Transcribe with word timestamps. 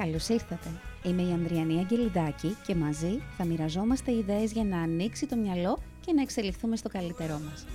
Καλώς 0.00 0.28
ήρθατε. 0.28 0.68
Είμαι 1.04 1.22
η 1.22 1.32
Ανδριανή 1.32 1.78
Αγγελιδάκη 1.78 2.56
και 2.66 2.74
μαζί 2.74 3.18
θα 3.36 3.44
μοιραζόμαστε 3.44 4.12
ιδέες 4.12 4.52
για 4.52 4.64
να 4.64 4.82
ανοίξει 4.82 5.26
το 5.26 5.36
μυαλό 5.36 5.78
και 6.00 6.12
να 6.12 6.22
εξελιχθούμε 6.22 6.76
στο 6.76 6.88
καλύτερό 6.88 7.38
μας. 7.38 7.66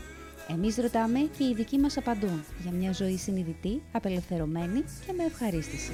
Εμείς 0.48 0.78
ρωτάμε 0.78 1.20
και 1.20 1.44
οι 1.44 1.54
δικοί 1.54 1.78
μας 1.78 1.98
απαντούν 1.98 2.46
για 2.62 2.72
μια 2.72 2.92
ζωή 2.92 3.18
συνειδητή, 3.18 3.84
απελευθερωμένη 3.92 4.84
και 5.06 5.14
με 5.14 5.24
ευχαρίστηση. 5.24 5.92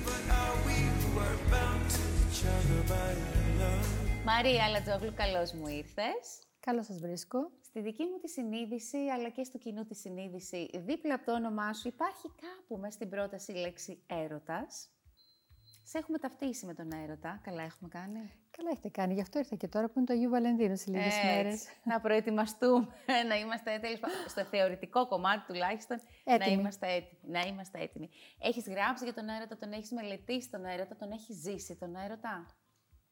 Μαρία 4.26 4.64
Αλατζόγλου, 4.64 5.14
καλώς 5.16 5.54
μου 5.54 5.68
ήρθες. 5.68 6.42
Καλώς 6.60 6.86
σας 6.86 7.00
βρίσκω. 7.00 7.52
Στη 7.62 7.82
δική 7.82 8.04
μου 8.04 8.18
τη 8.22 8.30
συνείδηση, 8.30 8.98
αλλά 8.98 9.30
και 9.30 9.44
στο 9.44 9.58
κοινού 9.58 9.84
τη 9.84 9.96
συνείδηση, 9.96 10.70
δίπλα 10.74 11.14
από 11.14 11.26
το 11.26 11.32
όνομά 11.32 11.74
σου 11.74 11.88
υπάρχει 11.88 12.32
κάπου 12.42 12.82
μέσα 12.82 12.94
στην 12.94 13.10
πρόταση 13.10 13.52
η 13.52 13.56
λέξη 13.56 14.04
έρωτας. 14.08 14.90
Σε 15.92 15.98
έχουμε 15.98 16.18
ταυτίσει 16.18 16.66
με 16.66 16.74
τον 16.74 16.92
έρωτα. 16.92 17.40
Καλά 17.44 17.64
έχουμε 17.64 17.90
κάνει. 17.90 18.32
Καλά 18.58 18.70
έχετε 18.72 18.90
κάνει. 18.90 19.14
Γι' 19.14 19.22
αυτό 19.22 19.40
ήρθα 19.40 19.56
και 19.56 19.68
τώρα 19.68 19.88
που 19.88 19.94
είναι 19.96 20.06
το 20.06 20.14
Αγίου 20.14 20.30
Βαλεντίνου 20.30 20.78
σε 20.78 20.92
λίγες 20.92 21.14
μέρες. 21.26 21.68
Να 21.84 22.00
προετοιμαστούμε, 22.02 22.88
να 23.28 23.36
είμαστε 23.36 23.74
έτοιμοι. 23.74 23.96
Στο 24.28 24.44
θεωρητικό 24.44 25.08
κομμάτι 25.08 25.46
τουλάχιστον. 25.48 25.98
Έτοιμοι. 26.24 26.56
Να 26.56 26.62
είμαστε 26.62 26.88
έτοιμοι. 26.88 27.32
Να 27.32 27.40
είμαστε 27.40 27.80
έτοιμοι. 27.80 28.10
Έχεις 28.40 28.68
γράψει 28.68 29.04
για 29.04 29.14
τον 29.14 29.30
έρωτα, 29.30 29.58
τον 29.58 29.72
έχεις 29.72 29.92
μελετήσει 29.92 30.50
τον 30.50 30.66
έρωτα, 30.66 30.96
τον 30.96 31.12
έχεις 31.12 31.36
ζήσει 31.36 31.76
τον 31.76 31.96
έρωτα; 31.96 32.46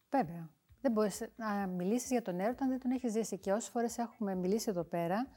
Βέβαια. 0.09 0.49
Δεν 0.81 0.91
μπορείς 0.91 1.29
να 1.35 1.67
μιλήσεις 1.67 2.09
για 2.09 2.21
τον 2.21 2.39
έρωτα 2.39 2.63
αν 2.63 2.69
δεν 2.69 2.79
τον 2.79 2.91
έχεις 2.91 3.11
ζήσει. 3.11 3.39
Και 3.39 3.51
όσες 3.51 3.69
φορές 3.69 3.97
έχουμε 3.97 4.35
μιλήσει 4.35 4.69
εδώ 4.69 4.83
πέρα, 4.83 5.27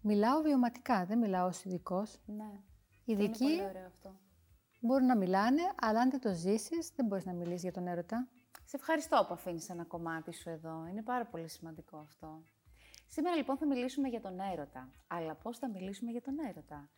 μιλάω 0.00 0.40
βιωματικά. 0.42 1.04
Δεν 1.04 1.18
μιλάω 1.18 1.46
ως 1.46 1.64
ειδικός. 1.64 2.20
Ναι. 2.26 2.50
Ειδικοί 3.04 3.44
Είναι 3.44 3.56
πολύ 3.56 3.68
ωραίο 3.68 3.86
αυτό. 3.86 4.20
Μπορούν 4.80 5.06
να 5.06 5.16
μιλάνε, 5.16 5.62
αλλά 5.80 6.00
αν 6.00 6.10
δεν 6.10 6.20
το 6.20 6.32
ζήσεις, 6.32 6.92
δεν 6.96 7.06
μπορείς 7.06 7.24
να 7.24 7.32
μιλήσεις 7.32 7.62
για 7.62 7.72
τον 7.72 7.86
έρωτα. 7.86 8.28
Σε 8.64 8.76
ευχαριστώ 8.76 9.24
που 9.28 9.34
αφήνεις 9.34 9.68
ένα 9.68 9.84
κομμάτι 9.84 10.32
σου 10.32 10.50
εδώ. 10.50 10.86
Είναι 10.90 11.02
πάρα 11.02 11.26
πολύ 11.26 11.48
σημαντικό 11.48 11.96
αυτό. 11.96 12.42
Σήμερα 13.06 13.36
λοιπόν 13.36 13.56
θα 13.56 13.66
μιλήσουμε 13.66 14.08
για 14.08 14.20
τον 14.20 14.40
έρωτα. 14.52 14.90
Αλλά 15.06 15.34
πώς 15.34 15.58
θα 15.58 15.68
μιλήσουμε 15.68 16.10
για 16.10 16.22
τον 16.22 16.34
έρωτα; 16.48 16.88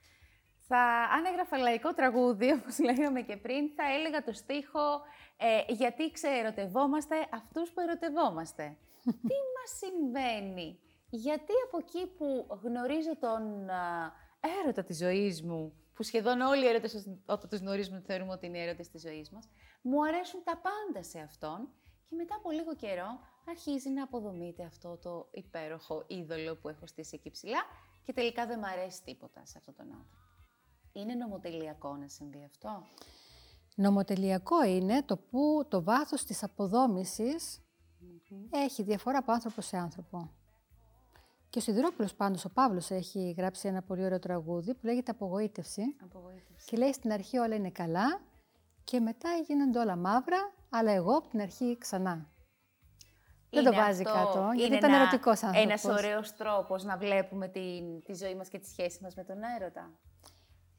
Θα, 0.60 0.78
αν 1.16 1.24
έγραφα 1.24 1.58
λαϊκό 1.58 1.94
τραγούδι, 1.94 2.52
όπως 2.52 2.78
λέγαμε 2.78 3.20
και 3.20 3.36
πριν, 3.36 3.70
θα 3.76 3.84
έλεγα 3.92 4.22
το 4.22 4.32
στίχο 4.32 5.00
ε, 5.36 5.72
«Γιατί 5.72 6.10
ξεερωτευόμαστε 6.10 7.16
αυτούς 7.32 7.70
που 7.70 7.80
ερωτευόμαστε». 7.80 8.76
Τι 9.28 9.36
μας 9.56 9.70
συμβαίνει, 9.78 10.78
γιατί 11.10 11.52
από 11.66 11.78
εκεί 11.78 12.06
που 12.06 12.58
γνωρίζω 12.62 13.16
τον 13.16 13.70
α, 13.70 14.12
έρωτα 14.62 14.84
της 14.84 14.98
ζωής 14.98 15.42
μου, 15.42 15.72
που 16.00 16.06
σχεδόν 16.06 16.40
όλοι 16.40 16.64
οι 16.64 16.68
έρωτες 16.68 17.06
όταν 17.26 17.48
τους 17.48 17.58
γνωρίζουμε 17.58 18.02
θεωρούμε 18.06 18.32
ότι 18.32 18.46
είναι 18.46 18.58
οι 18.58 18.62
έρωτες 18.62 18.88
της 18.88 19.00
ζωής 19.02 19.30
μας, 19.30 19.48
μου 19.82 20.04
αρέσουν 20.06 20.40
τα 20.44 20.60
πάντα 20.60 21.02
σε 21.02 21.18
αυτόν 21.18 21.68
και 22.08 22.14
μετά 22.14 22.34
από 22.34 22.50
λίγο 22.50 22.74
καιρό 22.74 23.18
αρχίζει 23.48 23.90
να 23.90 24.02
αποδομείται 24.02 24.64
αυτό 24.64 24.96
το 24.96 25.28
υπέροχο 25.30 26.04
είδωλο 26.06 26.56
που 26.56 26.68
έχω 26.68 26.86
στήσει 26.86 27.14
εκεί 27.14 27.30
ψηλά 27.30 27.62
και 28.02 28.12
τελικά 28.12 28.46
δεν 28.46 28.58
μου 28.62 28.66
αρέσει 28.66 29.02
τίποτα 29.02 29.46
σε 29.46 29.58
αυτόν 29.58 29.74
τον 29.74 29.86
άνθρωπο. 29.86 30.16
Είναι 30.92 31.14
νομοτελειακό 31.14 31.96
να 31.96 32.08
συμβεί 32.08 32.44
αυτό; 32.44 32.82
Νομοτελειακό 33.74 34.64
είναι 34.64 35.02
το 35.02 35.16
που 35.16 35.66
το 35.68 35.82
βάθος 35.82 36.24
της 36.24 36.42
αποδόμησης 36.42 37.60
έχει 38.50 38.82
διαφορά 38.82 39.18
από 39.18 39.32
άνθρωπο 39.32 39.60
σε 39.60 39.76
άνθρωπο. 39.76 40.30
Και 41.50 41.58
ο 41.58 41.62
Σιδηρόπουλος 41.62 42.14
πάντως, 42.14 42.44
ο 42.44 42.50
Παύλος, 42.50 42.90
έχει 42.90 43.34
γράψει 43.38 43.68
ένα 43.68 43.82
πολύ 43.82 44.04
ωραίο 44.04 44.18
τραγούδι 44.18 44.74
που 44.74 44.86
λέγεται 44.86 45.10
«Απογοήτευση». 45.10 45.82
Απογοήτευση. 46.04 46.66
Και 46.70 46.76
λέει 46.76 46.92
στην 46.92 47.12
αρχή 47.12 47.38
όλα 47.38 47.54
είναι 47.54 47.70
καλά 47.70 48.20
και 48.84 49.00
μετά 49.00 49.28
γίνονται 49.46 49.78
όλα 49.78 49.96
μαύρα, 49.96 50.52
αλλά 50.70 50.90
εγώ 50.92 51.16
από 51.16 51.28
την 51.28 51.40
αρχή 51.40 51.76
ξανά. 51.78 52.28
Δεν 53.50 53.64
το 53.64 53.70
Είναι 53.70 53.80
βάζει 53.80 54.02
αυτό- 54.06 54.18
κάτω, 54.18 54.50
γιατί 54.54 54.66
είναι 54.66 54.76
ήταν 54.76 54.90
ένα- 54.92 55.00
ερωτικός 55.02 55.42
άνθρωπος. 55.42 55.62
Ένας 55.62 55.84
ωραίος 55.84 56.34
τρόπος 56.36 56.84
να 56.84 56.96
βλέπουμε 56.96 57.48
τη, 57.48 57.80
τη 58.04 58.14
ζωή 58.14 58.34
μας 58.34 58.48
και 58.48 58.58
τη 58.58 58.68
σχέση 58.68 58.98
μας 59.02 59.14
με 59.14 59.24
τον 59.24 59.36
έρωτα. 59.58 59.92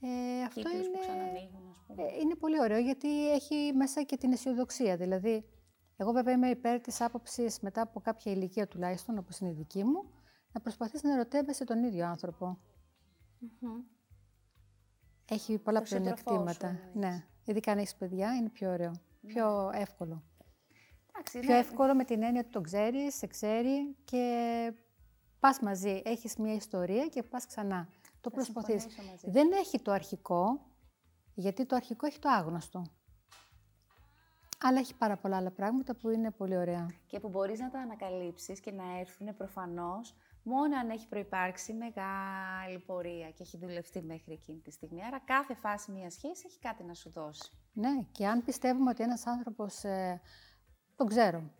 Ε, 0.01 0.43
αυτό 0.43 0.61
Κύκλους 0.61 0.85
είναι, 0.85 0.93
που 0.93 0.99
ξανανοίγουν, 0.99 1.67
ας 1.71 1.81
πούμε. 1.87 2.03
ε, 2.03 2.19
είναι 2.21 2.35
πολύ 2.35 2.59
ωραίο 2.61 2.77
γιατί 2.79 3.31
έχει 3.31 3.71
μέσα 3.75 4.03
και 4.03 4.17
την 4.17 4.31
αισιοδοξία. 4.31 4.97
Δηλαδή, 4.97 5.45
εγώ 5.97 6.11
βέβαια 6.11 6.33
είμαι 6.33 6.49
υπέρ 6.49 6.81
της 6.81 7.01
άποψης 7.01 7.59
μετά 7.59 7.81
από 7.81 7.99
κάποια 7.99 8.31
ηλικία 8.31 8.67
τουλάχιστον, 8.67 9.17
όπως 9.17 9.37
είναι 9.39 9.49
η 9.49 9.53
δική 9.53 9.83
μου, 9.83 10.03
να 10.51 10.61
προσπαθείς 10.61 11.03
να 11.03 11.13
ερωτεύεσαι 11.13 11.63
τον 11.63 11.83
ίδιο 11.83 12.05
άνθρωπο. 12.07 12.57
Έχει 15.29 15.57
πολλά 15.57 15.79
Το 15.79 15.85
σύντροφό 15.85 16.17
σου 16.17 16.23
πλεονεκτήματα. 16.23 16.67
εννοείς. 16.67 16.95
Ναι, 16.95 17.25
ειδικά 17.45 17.71
αν 17.71 17.77
έχεις 17.77 17.95
παιδιά 17.95 18.35
είναι 18.35 18.49
πιο 18.49 18.71
ωραίο, 18.71 18.91
πιο 19.27 19.69
εύκολο. 19.73 20.23
Εντάξει, 21.13 21.39
Πιο 21.39 21.49
ναι. 21.53 21.57
εύκολο 21.59 21.95
με 21.95 22.03
την 22.03 22.23
έννοια 22.23 22.41
ότι 22.41 22.49
τον 22.49 22.63
ξέρεις, 22.63 23.15
σε 23.15 23.27
ξέρει 23.27 23.95
και 24.03 24.73
πας 25.39 25.59
μαζί, 25.59 26.01
έχεις 26.05 26.35
μια 26.37 26.53
ιστορία 26.53 27.07
και 27.07 27.23
πας 27.23 27.45
ξανά. 27.45 27.87
Το 28.21 28.29
Θα 28.29 28.35
προσπαθείς. 28.35 28.81
συμφωνήσω 28.81 29.11
μαζί 29.11 29.29
Δεν 29.29 29.51
έχει 29.51 29.81
το 29.81 29.91
αρχικό, 29.91 30.65
γιατί 31.33 31.65
το 31.65 31.75
αρχικό 31.75 32.05
έχει 32.05 32.19
το 32.19 32.29
άγνωστο. 32.29 32.85
Αλλά 34.63 34.79
έχει 34.79 34.95
πάρα 34.95 35.17
πολλά 35.17 35.37
άλλα 35.37 35.51
πράγματα 35.51 35.95
που 35.95 36.09
είναι 36.09 36.31
πολύ 36.31 36.57
ωραία. 36.57 36.87
και 37.07 37.19
που 37.19 37.29
μπορείς 37.29 37.59
να 37.59 37.69
τα 37.69 37.79
ανακαλύψεις 37.79 38.59
και 38.59 38.71
να 38.71 38.99
έρθουν 38.99 39.35
προφανώς 39.35 40.15
μόνο 40.43 40.77
αν 40.77 40.89
έχει 40.89 41.07
προϋπάρξει 41.07 41.73
μεγάλη 41.73 42.79
πορεία 42.85 43.29
και 43.29 43.43
έχει 43.43 43.57
δουλευτεί 43.57 44.01
μέχρι 44.01 44.33
εκείνη 44.33 44.59
τη 44.59 44.71
στιγμή. 44.71 45.05
Άρα 45.05 45.19
κάθε 45.19 45.53
φάση 45.53 45.91
μιας 45.91 46.13
σχέσης 46.13 46.43
έχει 46.43 46.59
κάτι 46.59 46.83
να 46.83 46.93
σου 46.93 47.09
δώσει. 47.09 47.51
Ναι, 47.73 48.03
και 48.11 48.27
αν 48.27 48.43
πιστεύουμε 48.43 48.89
ότι 48.89 49.03
ένας 49.03 49.27
άνθρωπος, 49.27 49.83
ε, 49.83 50.21
τον 50.95 51.07
ξέρω, 51.07 51.51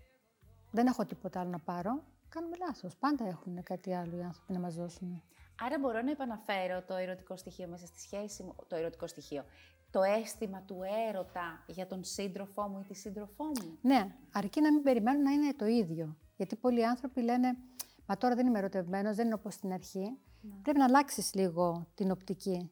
δεν 0.72 0.88
έχω 0.88 1.06
τίποτα 1.06 1.40
άλλο 1.40 1.50
να 1.50 1.60
πάρω, 1.60 2.04
κάνουμε 2.30 2.56
λάθος. 2.58 2.98
Πάντα 2.98 3.28
έχουν 3.28 3.64
κάτι 3.64 3.94
άλλο 3.94 4.18
οι 4.18 4.24
άνθρωποι 4.24 4.54
να 4.54 4.60
μας 4.60 4.76
δώσουν. 4.76 5.24
Άρα 5.62 5.80
μπορώ 5.80 6.02
να 6.02 6.12
επαναφέρω 6.12 6.84
το 6.84 6.96
ερωτικό 6.96 7.38
στοιχείο 7.38 7.68
μέσα 7.68 7.86
στη 7.86 8.00
σχέση 8.00 8.44
μου, 8.44 8.56
το 8.68 8.76
ερωτικό 8.76 9.08
στοιχείο, 9.08 9.44
το 9.92 10.02
αίσθημα 10.02 10.62
του 10.62 10.80
έρωτα 11.10 11.64
για 11.68 11.88
τον 11.88 12.04
σύντροφό 12.04 12.68
μου 12.68 12.80
ή 12.80 12.84
τη 12.84 12.94
σύντροφό 12.94 13.44
μου. 13.44 13.78
Ναι, 13.82 14.16
αρκεί 14.32 14.62
να 14.62 14.74
μην 14.74 14.84
περιμένουν 14.84 15.22
να 15.22 15.32
είναι 15.32 15.54
το 15.54 15.66
ίδιο. 15.66 16.18
Γιατί 16.36 16.56
πολλοί 16.56 16.86
άνθρωποι 16.86 17.22
λένε, 17.22 17.58
μα 18.06 18.18
τώρα 18.18 18.36
δεν 18.36 18.48
είμαι 18.48 18.58
ερωτευμένος, 18.60 19.16
δεν 19.16 19.26
είναι 19.26 19.34
όπως 19.36 19.54
στην 19.54 19.72
αρχή. 19.74 20.18
Πρέπει 20.62 20.78
να 20.78 20.86
αλλάξεις 20.86 21.34
λίγο 21.34 21.88
την 21.94 22.12
οπτική. 22.12 22.72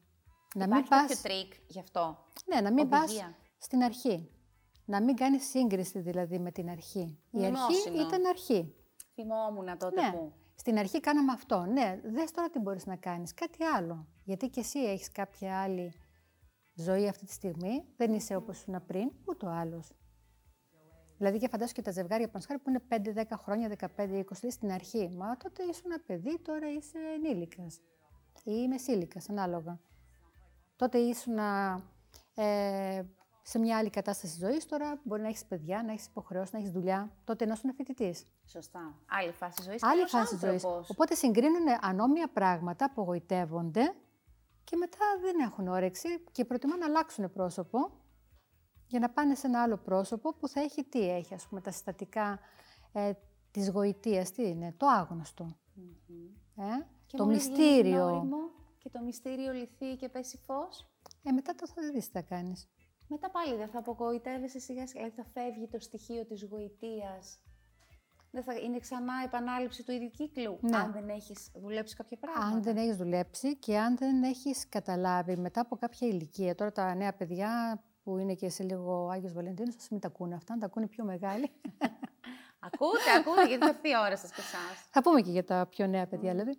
Να 0.54 0.66
μην 0.66 0.76
Υπάρχει 0.76 0.88
πας... 0.88 1.00
κάποιο 1.00 1.16
τρικ 1.22 1.52
γι' 1.66 1.80
αυτό; 1.80 2.18
Ναι, 2.54 2.60
να 2.60 2.72
μην 2.72 2.88
πας 2.88 3.02
Οδηγία. 3.04 3.36
στην 3.58 3.82
αρχή. 3.82 4.30
Να 4.84 5.02
μην 5.02 5.16
κάνεις 5.16 5.48
σύγκριση 5.48 5.98
δηλαδή 6.00 6.38
με 6.38 6.50
την 6.50 6.68
αρχή. 6.70 7.18
Η 7.30 7.44
αρχή 7.44 7.50
Μνημόσυνο. 7.50 8.00
ήταν 8.00 8.26
αρχή. 8.26 8.74
Θυμόμουν 9.14 9.78
τότε 9.78 10.00
Ναι. 10.02 10.10
που. 10.12 10.32
Στην 10.54 10.78
αρχή 10.78 11.00
κάναμε 11.00 11.32
αυτό. 11.32 11.60
Ναι, 11.64 12.00
δες 12.04 12.30
τώρα 12.30 12.50
τι 12.50 12.58
μπορείς 12.58 12.86
να 12.86 12.96
κάνεις. 12.96 13.34
Κάτι 13.34 13.64
άλλο. 13.64 14.06
Γιατί 14.24 14.48
και 14.48 14.60
εσύ 14.60 14.78
έχεις 14.78 15.12
κάποια 15.12 15.60
άλλη 15.60 15.92
ζωή 16.74 17.08
αυτή 17.08 17.24
τη 17.26 17.32
στιγμή. 17.32 17.84
Δεν 17.96 18.12
είσαι 18.12 18.36
όπως 18.36 18.58
ήσουν 18.58 18.84
πριν, 18.86 19.10
ούτε 19.24 19.46
ο 19.46 19.50
άλλος. 19.50 19.92
Δηλαδή 21.20 21.38
και 21.38 21.48
φαντάσου 21.48 21.72
και 21.72 21.82
τα 21.82 21.90
ζευγάρια 21.90 22.28
πανσχάρι 22.28 22.58
που 22.60 22.70
είναι 22.70 23.14
5-10 23.14 23.24
χρόνια, 23.42 23.76
15-20 23.96 24.22
στην 24.48 24.72
αρχή. 24.72 25.08
Μα 25.16 25.36
τότε 25.36 25.62
ήσουν 25.62 25.90
παιδί, 26.06 26.38
τώρα 26.38 26.72
είσαι 26.72 26.98
ενήλικας. 27.14 27.80
Ή 28.44 28.68
μεσήλικας, 28.68 29.28
ανάλογα. 29.28 29.78
Τότε 30.76 30.98
ήσουν 30.98 31.38
ε, 32.34 33.02
σε 33.42 33.58
μια 33.58 33.78
άλλη 33.78 33.90
κατάσταση 33.90 34.38
ζωής, 34.38 34.66
τώρα 34.66 35.00
μπορεί 35.02 35.22
να 35.22 35.28
έχεις 35.28 35.44
παιδιά, 35.44 35.82
να 35.82 35.92
έχεις 35.92 36.06
υποχρεώσεις, 36.06 36.52
να 36.52 36.58
έχεις 36.58 36.70
δουλειά. 36.70 37.12
Τότε 37.24 37.44
ενώ 37.44 37.52
ήσουν 37.52 37.74
φοιτητής. 37.74 38.26
Σωστά. 38.46 38.94
Άλλη 39.08 39.32
φάση 39.32 39.62
ζωής. 39.62 39.82
Άλλη 39.82 40.06
φάση 40.06 40.36
ζωής. 40.36 40.64
Οπότε 40.64 41.14
συγκρίνουν 41.14 41.66
ανώμια 41.80 42.28
πράγματα, 42.28 42.84
απογοητεύονται 42.84 43.94
και 44.64 44.76
μετά 44.76 45.04
δεν 45.20 45.40
έχουν 45.40 45.68
όρεξη 45.68 46.24
και 46.32 46.44
προτιμούν 46.44 46.78
να 46.78 46.86
αλλάξουν 46.86 47.32
πρόσωπο 47.32 47.90
για 48.90 49.00
να 49.00 49.10
πάνε 49.10 49.34
σε 49.34 49.46
ένα 49.46 49.62
άλλο 49.62 49.76
πρόσωπο 49.76 50.34
που 50.34 50.48
θα 50.48 50.60
έχει 50.60 50.84
τι 50.84 51.10
έχει, 51.10 51.34
ας 51.34 51.46
πούμε, 51.46 51.60
τα 51.60 51.70
συστατικά 51.70 52.38
ε, 52.92 53.12
της 53.50 53.70
γοητείας, 53.70 54.32
τι 54.32 54.48
είναι, 54.48 54.74
το 54.76 54.86
άγνωστο. 54.86 55.56
Ε, 56.56 56.86
το 57.06 57.26
μυστήριο. 57.26 58.28
Και 58.78 58.90
το 58.90 59.00
μυστήριο 59.02 59.52
λυθεί 59.52 59.96
και 59.96 60.08
πέσει 60.08 60.38
φως. 60.38 60.90
Ε, 61.22 61.32
μετά 61.32 61.54
το 61.54 61.66
θα 61.66 61.90
δεις 61.92 62.06
τι 62.06 62.10
θα 62.12 62.22
κάνεις. 62.22 62.68
Μετά 63.08 63.30
πάλι 63.30 63.56
δεν 63.56 63.68
θα 63.68 63.78
απογοητεύεσαι 63.78 64.58
σιγά 64.58 64.86
σιγά, 64.86 65.04
δηλαδή 65.04 65.22
θα 65.22 65.40
φεύγει 65.40 65.68
το 65.68 65.78
στοιχείο 65.78 66.24
της 66.26 66.44
γοητείας. 66.44 67.38
Δεν 68.30 68.42
θα... 68.42 68.54
Είναι 68.54 68.78
ξανά 68.78 69.12
επανάληψη 69.24 69.84
του 69.84 69.92
ίδιου 69.92 70.10
κύκλου, 70.10 70.58
Ναι. 70.60 70.76
αν 70.76 70.92
δεν 70.92 71.08
έχεις 71.08 71.50
δουλέψει 71.54 71.96
κάποια 71.96 72.18
πράγματα. 72.18 72.46
Αν 72.56 72.62
δεν 72.62 72.76
έχεις 72.76 72.96
δουλέψει 72.96 73.56
και 73.56 73.78
αν 73.78 73.96
δεν 73.96 74.22
έχεις 74.22 74.68
καταλάβει 74.68 75.36
μετά 75.36 75.60
από 75.60 75.76
κάποια 75.76 76.08
ηλικία. 76.08 76.54
Τώρα 76.54 76.72
τα 76.72 76.94
νέα 76.94 77.14
παιδιά 77.14 77.82
που 78.02 78.18
είναι 78.18 78.34
και 78.34 78.48
σε 78.48 78.62
λίγο 78.62 79.08
Άγιος 79.08 79.32
Βαλεντίνος, 79.32 79.76
ας 79.76 79.88
μην 79.88 80.00
τα 80.00 80.08
ακούνε 80.08 80.34
αυτά, 80.34 80.54
να 80.54 80.60
τα 80.60 80.66
ακούνε 80.66 80.84
οι 80.84 80.88
πιο 80.88 81.04
μεγάλοι. 81.04 81.50
Ακούτε, 82.62 83.10
ακούτε, 83.18 83.46
γιατί 83.46 83.64
θα 83.64 83.68
έρθει 83.68 83.88
η 83.88 83.92
ώρα 84.04 84.16
σας 84.16 84.30
και 84.30 84.40
εσάς. 84.40 84.86
Θα 84.90 85.02
πούμε 85.02 85.20
και 85.20 85.30
για 85.30 85.44
τα 85.44 85.66
πιο 85.70 85.86
νέα 85.86 86.06
παιδιά, 86.06 86.30
δηλαδή. 86.30 86.58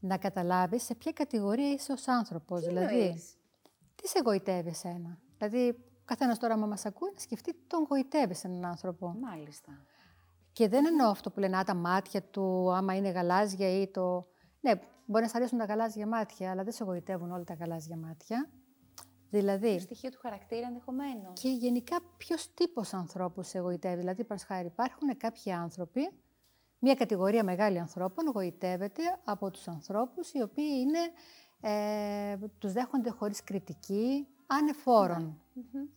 Να 0.00 0.18
καταλάβεις 0.18 0.82
σε 0.82 0.94
ποια 0.94 1.12
κατηγορία 1.12 1.70
είσαι 1.70 1.92
ως 1.92 2.08
άνθρωπος. 2.08 2.60
Τι 2.60 2.68
δηλαδή, 2.68 3.00
εννοείς; 3.00 3.36
τι 3.94 4.08
σε 4.08 4.18
εγωιτεύει 4.18 4.68
εσένα; 4.68 5.18
Δηλαδή, 5.38 5.68
ο 5.68 6.04
καθένας 6.04 6.38
τώρα, 6.38 6.54
άμα 6.54 6.66
μας 6.66 6.86
ακούει, 6.86 7.10
να 7.14 7.20
σκεφτεί 7.20 7.52
τι 7.52 7.60
τον 7.66 7.86
γοητεύει 7.88 8.34
έναν 8.42 8.64
άνθρωπο. 8.64 9.14
Μάλιστα. 9.20 9.72
Και 10.52 10.68
δεν 10.68 10.86
εννοώ 10.86 11.08
αυτό 11.08 11.30
που 11.30 11.40
λένε, 11.40 11.56
α, 11.56 11.64
τα 11.64 11.74
μάτια 11.74 12.22
του, 12.22 12.72
άμα 12.72 12.96
είναι 12.96 13.10
γαλάζια 13.10 13.80
ή 13.80 13.88
το. 13.88 14.26
Ναι, 14.60 14.72
μπορεί 15.06 15.24
να 15.24 15.30
σα 15.30 15.36
αρέσουν 15.36 15.58
τα 15.58 15.64
γαλάζια 15.64 16.06
μάτια, 16.06 16.50
αλλά 16.50 16.62
δεν 16.62 16.72
σε 16.72 16.84
γοητεύουν 16.84 17.30
όλα 17.30 17.44
τα 17.44 17.54
γαλάζια 17.54 17.96
μάτια. 17.96 18.50
Δηλαδή. 19.32 19.74
Το 19.74 19.80
στοιχείο 19.80 20.10
του 20.10 20.18
χαρακτήρα 20.22 20.66
ενδεχομένως. 20.66 21.40
Και 21.40 21.48
γενικά, 21.48 22.00
ποιος 22.16 22.54
τύπος 22.54 22.94
ανθρώπους 22.94 23.48
σε 23.48 23.58
γοητεύει. 23.58 23.96
Δηλαδή, 23.96 24.26
χάρη, 24.46 24.66
υπάρχουν 24.66 25.16
κάποιοι 25.16 25.52
άνθρωποι, 25.52 26.10
μια 26.78 26.94
κατηγορία 26.94 27.44
μεγάλη 27.44 27.78
ανθρώπων 27.78 28.30
γοητεύεται 28.34 29.02
από 29.24 29.50
τους 29.50 29.68
ανθρώπους 29.68 30.32
οι 30.32 30.42
οποίοι 30.42 30.70
είναι, 30.80 30.98
ε, 31.60 32.36
τους 32.58 32.72
δέχονται 32.72 33.10
χωρίς 33.10 33.44
κριτική, 33.44 34.26
ανεφόρων. 34.46 35.40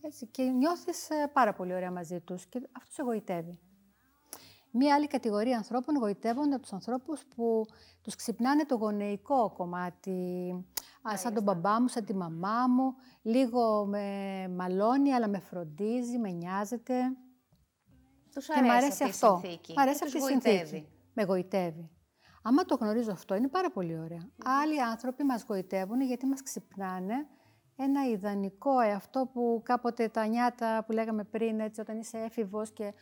Έτσι, 0.00 0.26
και 0.26 0.42
νιώθεις 0.42 1.10
ε, 1.10 1.30
πάρα 1.32 1.52
πολύ 1.52 1.74
ωραία 1.74 1.90
μαζί 1.90 2.20
τους 2.20 2.46
και 2.46 2.68
αυτός 2.72 2.94
σε 2.94 3.02
γοητεύει. 3.02 3.58
Μία 4.70 4.94
άλλη 4.94 5.06
κατηγορία 5.06 5.56
ανθρώπων 5.56 5.96
γοητεύονται 5.96 6.54
από 6.54 6.62
τους 6.62 6.72
ανθρώπους 6.72 7.22
που 7.36 7.66
τους 8.02 8.14
ξυπνάνε 8.14 8.64
το 8.64 8.74
γονεϊκό 8.74 9.52
κομμάτι, 9.56 10.52
σαν 11.14 11.34
τον 11.34 11.42
μπαμπά 11.42 11.80
μου, 11.80 11.88
σαν 11.88 12.04
τη 12.04 12.14
μαμά 12.14 12.66
μου, 12.68 12.94
λίγο 13.22 13.86
με 13.86 14.48
μαλώνει, 14.56 15.12
αλλά 15.12 15.28
με 15.28 15.38
φροντίζει, 15.38 16.18
με 16.18 16.30
νοιάζεται. 16.30 16.94
Τους 18.32 18.50
αρέσει, 18.50 18.70
αρέσει 18.70 19.02
αυτή 19.02 19.04
αυτό. 19.04 19.40
η 19.42 19.46
συνθήκη. 19.46 19.72
Μ' 19.76 19.78
αρέσει 19.78 20.04
αυτή 20.04 20.16
η 20.16 20.20
συνθήκη. 20.20 20.88
Με 21.12 21.22
γοητεύει. 21.22 21.90
Άμα 22.42 22.64
το 22.64 22.74
γνωρίζω 22.74 23.12
αυτό, 23.12 23.34
είναι 23.34 23.48
πάρα 23.48 23.70
πολύ 23.70 23.98
ωραία. 23.98 24.30
Άλλοι 24.44 24.82
άνθρωποι 24.82 25.24
μας 25.24 25.44
γοητεύουν 25.48 26.00
γιατί 26.00 26.26
μας 26.26 26.42
ξυπνάνε 26.42 27.26
ένα 27.76 28.08
ιδανικό 28.08 28.80
εαυτό 28.80 29.30
που 29.32 29.60
κάποτε 29.64 30.08
τα 30.08 30.26
νιάτα 30.26 30.84
που 30.86 30.92
λέγαμε 30.92 31.24
πριν, 31.24 31.60
έτσι, 31.60 31.80
όταν 31.80 31.98
είσαι 31.98 32.18
έφηβος 32.18 32.72
και 32.72 32.92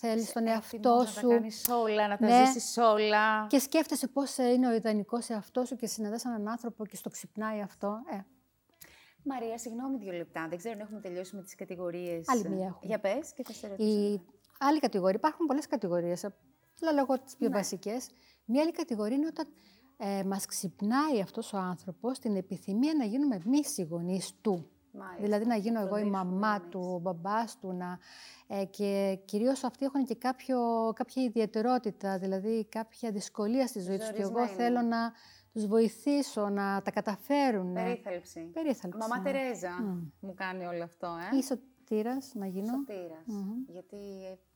θέλεις 0.00 0.32
τον 0.32 0.46
εαυτό 0.46 1.04
σου. 1.06 1.26
Να 1.26 1.28
τα 1.28 1.34
κάνεις 1.34 1.68
όλα, 1.68 2.08
να 2.08 2.16
τα 2.16 2.26
ναι. 2.26 2.46
ζήσεις 2.46 2.76
όλα. 2.76 3.46
Και 3.46 3.58
σκέφτεσαι 3.58 4.06
πώς 4.06 4.36
είναι 4.36 4.68
ο 4.68 4.74
ιδανικός 4.74 5.28
εαυτός 5.28 5.68
σου 5.68 5.76
και 5.76 5.86
συναντάς 5.86 6.24
έναν 6.24 6.48
άνθρωπο 6.48 6.86
και 6.86 6.96
στο 6.96 7.10
ξυπνάει 7.10 7.60
αυτό. 7.60 8.00
Ε. 8.12 8.18
Μαρία, 9.22 9.58
συγγνώμη 9.58 9.98
δύο 9.98 10.12
λεπτά. 10.12 10.46
Δεν 10.48 10.58
ξέρω 10.58 10.74
αν 10.74 10.80
έχουμε 10.80 11.00
τελειώσει 11.00 11.36
με 11.36 11.42
τις 11.42 11.54
κατηγορίες. 11.54 12.28
Άλλη 12.28 12.48
μία 12.48 12.66
έχουμε. 12.66 12.86
Για 12.86 13.00
πες 13.00 13.32
και 13.32 13.42
θα 13.44 13.52
σε 13.52 13.68
ρωτήσω. 13.68 13.88
Η 13.88 14.20
άλλη 14.58 14.78
κατηγορία, 14.78 15.16
υπάρχουν 15.18 15.46
πολλές 15.46 15.66
κατηγορίες. 15.66 16.24
Αλλά 16.24 16.92
λέγω 16.92 17.18
τις 17.18 17.36
πιο 17.36 17.48
ναι. 17.48 17.54
βασικές. 17.54 18.10
Μία 18.44 18.62
άλλη 18.62 18.72
κατηγορία 18.72 19.16
είναι 19.16 19.26
όταν 19.26 19.46
ε, 19.96 20.24
μας 20.24 20.46
ξυπνάει 20.46 21.20
αυτός 21.22 21.52
ο 21.52 21.56
άνθρωπος 21.56 22.18
την 22.18 22.36
επιθυμία 22.36 22.94
να 22.94 23.04
γίνουμε 23.04 23.40
εμείς 23.46 23.78
οι 23.78 23.82
γονείς 23.82 24.32
του. 24.40 24.70
Μάλιστα. 24.98 25.22
Δηλαδή 25.22 25.44
να 25.46 25.56
γίνω 25.56 25.80
εγώ 25.80 25.98
η 25.98 26.04
μαμά 26.04 26.60
του, 26.60 26.92
ο 26.94 26.98
μπαμπάς 26.98 27.58
του. 27.58 27.72
Να, 27.72 27.98
ε, 28.46 28.64
και 28.64 29.18
κυρίως 29.24 29.64
αυτοί 29.64 29.84
έχουν 29.84 30.04
και 30.04 30.14
κάποιο, 30.14 30.58
κάποια 30.94 31.22
ιδιαιτερότητα, 31.22 32.18
δηλαδή 32.18 32.66
κάποια 32.68 33.10
δυσκολία 33.10 33.66
στη 33.66 33.80
ζωή 33.80 33.98
τους. 33.98 34.10
Και 34.12 34.22
εγώ 34.22 34.46
θέλω 34.46 34.82
να 34.82 35.12
τους 35.52 35.66
βοηθήσω 35.66 36.48
να 36.48 36.82
τα 36.82 36.90
καταφέρουν. 36.90 37.72
Περίθαλψη. 37.72 38.40
Περίθαλψη. 38.40 38.98
Μαμά 38.98 39.18
ναι. 39.18 39.22
Τερέζα 39.22 40.02
μου 40.20 40.34
κάνει 40.34 40.64
όλο 40.64 40.82
αυτό. 40.82 41.06
Ε. 41.32 41.36
Ή 41.36 41.42
σωτήρας 41.42 42.32
να 42.34 42.46
γίνω. 42.46 42.72
Σωτήρας. 42.72 43.26
Γιατί 43.66 43.96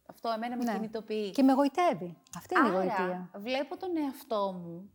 αυτό 0.06 0.32
εμένα 0.36 0.56
με 0.56 0.64
ναι. 0.64 0.72
κινητοποιεί. 0.72 1.30
Και 1.30 1.42
με 1.42 1.52
γοητεύει. 1.52 2.16
Αυτή 2.36 2.54
είναι 2.58 2.68
Άρα, 2.68 2.84
η 2.84 2.86
γοητεία. 2.86 3.30
βλέπω 3.34 3.76
τον 3.76 3.96
εαυτό 3.96 4.60
μου, 4.62 4.90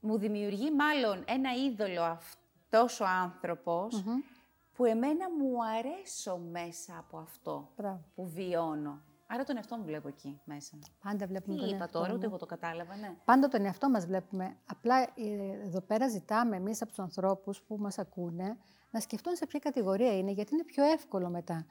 μου 0.00 0.18
δημιουργεί 0.18 0.70
μάλλον 0.70 1.24
ένα 1.26 1.50
είδωλο 1.52 2.02
αυτός 2.02 3.00
ο 3.00 3.04
άνθρωπος, 3.22 4.04
που 4.78 4.84
εμένα 4.84 5.26
μου 5.30 5.64
αρέσω 5.64 6.38
μέσα 6.50 6.98
από 6.98 7.18
αυτό 7.18 7.68
που 8.14 8.28
βιώνω. 8.28 9.02
Άρα 9.26 9.44
τον 9.44 9.56
εαυτό 9.56 9.76
μου 9.76 9.84
βλέπω 9.84 10.08
εκεί 10.08 10.40
μέσα. 10.44 10.78
Πάντα 11.02 11.26
βλέπουμε 11.26 11.54
Τι 11.54 11.60
τον 11.60 11.74
είπα 11.74 11.88
τώρα, 11.88 12.12
ούτε 12.12 12.26
εγώ 12.26 12.36
το 12.36 12.46
κατάλαβα, 12.46 12.96
ναι. 12.96 13.16
Πάντα 13.24 13.48
τον 13.48 13.64
εαυτό 13.64 13.90
μας 13.90 14.06
βλέπουμε. 14.06 14.56
Απλά 14.66 15.00
ε, 15.00 15.64
εδώ 15.64 15.80
πέρα 15.80 16.08
ζητάμε 16.08 16.56
εμείς 16.56 16.82
από 16.82 16.90
τους 16.90 16.98
ανθρώπους 16.98 17.62
που 17.62 17.76
μας 17.78 17.98
ακούνε 17.98 18.56
να 18.90 19.00
σκεφτούν 19.00 19.36
σε 19.36 19.46
ποια 19.46 19.58
κατηγορία 19.58 20.18
είναι, 20.18 20.30
γιατί 20.30 20.54
είναι 20.54 20.64
πιο 20.64 20.84
εύκολο 20.84 21.28
μετά 21.28 21.66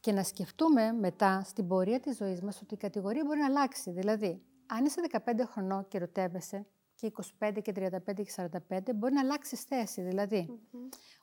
και 0.00 0.12
να 0.12 0.22
σκεφτούμε 0.22 0.92
μετά 0.92 1.42
στην 1.44 1.68
πορεία 1.68 2.00
της 2.00 2.16
ζωής 2.16 2.42
μας 2.42 2.60
ότι 2.62 2.74
η 2.74 2.76
κατηγορία 2.76 3.24
μπορεί 3.26 3.38
να 3.38 3.46
αλλάξει. 3.46 3.90
Δηλαδή, 3.90 4.42
αν 4.66 4.84
είσαι 4.84 5.00
15 5.10 5.18
χρονών 5.46 5.88
και 5.88 5.96
ερωτεύεσαι 5.96 6.66
και 7.00 7.12
25 7.40 7.58
και 7.62 7.72
35 7.76 8.14
και 8.14 8.32
45 8.68 8.94
μπορεί 8.94 9.12
να 9.12 9.20
αλλάξει 9.20 9.56
θέση. 9.56 10.02
Δηλαδή, 10.02 10.60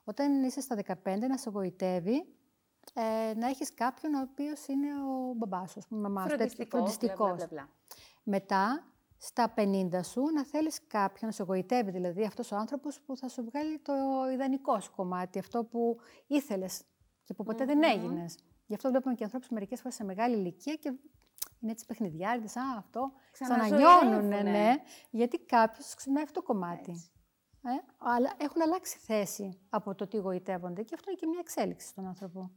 όταν 0.04 0.44
είσαι 0.44 0.62
στα 0.62 0.76
15 0.76 0.94
να 1.30 1.38
σε 1.38 1.50
γοητεύει 1.50 2.26
ε, 2.94 3.34
να 3.36 3.48
έχεις 3.48 3.74
κάποιον 3.74 4.14
ο 4.14 4.28
οποίος 4.32 4.68
είναι 4.68 4.88
ο 4.88 5.34
μπαμπάς 5.34 5.72
σου, 5.72 5.80
ο 5.92 5.96
μαμάς 5.96 6.32
φροντιστικός. 6.70 6.98
Μετά, 8.24 8.92
στα 9.18 9.54
50 9.58 10.00
σου, 10.04 10.22
να 10.34 10.46
θέλεις 10.46 10.88
κάποιον 10.88 11.30
να 11.30 11.32
σε 11.32 11.44
γοητεύει, 11.44 11.92
δηλαδή 11.92 12.24
αυτός 12.24 12.52
ο 12.52 12.56
άνθρωπος 12.56 13.02
που 13.02 13.18
θα 13.18 13.28
σου 13.28 13.44
βγάλει 13.44 13.80
το 13.80 13.94
ιδανικό 14.34 14.80
σου 14.80 14.92
κομμάτι, 14.92 15.40
αυτό 15.40 15.64
που 15.64 16.00
ήθελες 16.28 16.84
και 17.24 17.34
που 17.34 17.44
ποτε 17.44 17.66
δεν 17.66 17.84
έγινες. 17.84 18.38
Γι' 18.66 18.74
αυτό 18.74 18.90
βλέπουμε 18.90 19.16
και 19.16 19.24
ανθρώπους 19.24 19.50
μερικές 19.50 19.82
φορές 19.82 19.96
σε 19.96 20.04
μεγάλη 20.04 20.36
ηλικία 20.36 20.76
και 20.76 20.94
είναι 21.60 21.72
έτσι 21.72 21.86
παιχνιδιάριδε. 21.86 22.60
Α, 22.60 22.78
αυτό. 22.78 23.12
Ξανανιώνουν, 23.32 24.28
ναι, 24.28 24.42
ναι. 24.42 24.76
Γιατί 25.10 25.40
κάποιος 25.40 25.94
ξυπνάει 25.94 26.24
αυτό 26.24 26.40
το 26.40 26.46
κομμάτι. 26.46 26.92
Ε, 27.64 27.70
αλλά 27.98 28.34
έχουν 28.38 28.62
αλλάξει 28.62 28.98
θέση 28.98 29.60
από 29.70 29.96
το 29.96 30.08
τι 30.08 30.18
γοητεύονται 30.18 30.84
και 30.84 30.94
αυτό 30.96 31.10
είναι 31.10 31.20
και 31.20 31.28
μια 31.28 31.40
εξέλιξη 31.40 31.88
στον 31.88 32.06
άνθρωπο. 32.08 32.52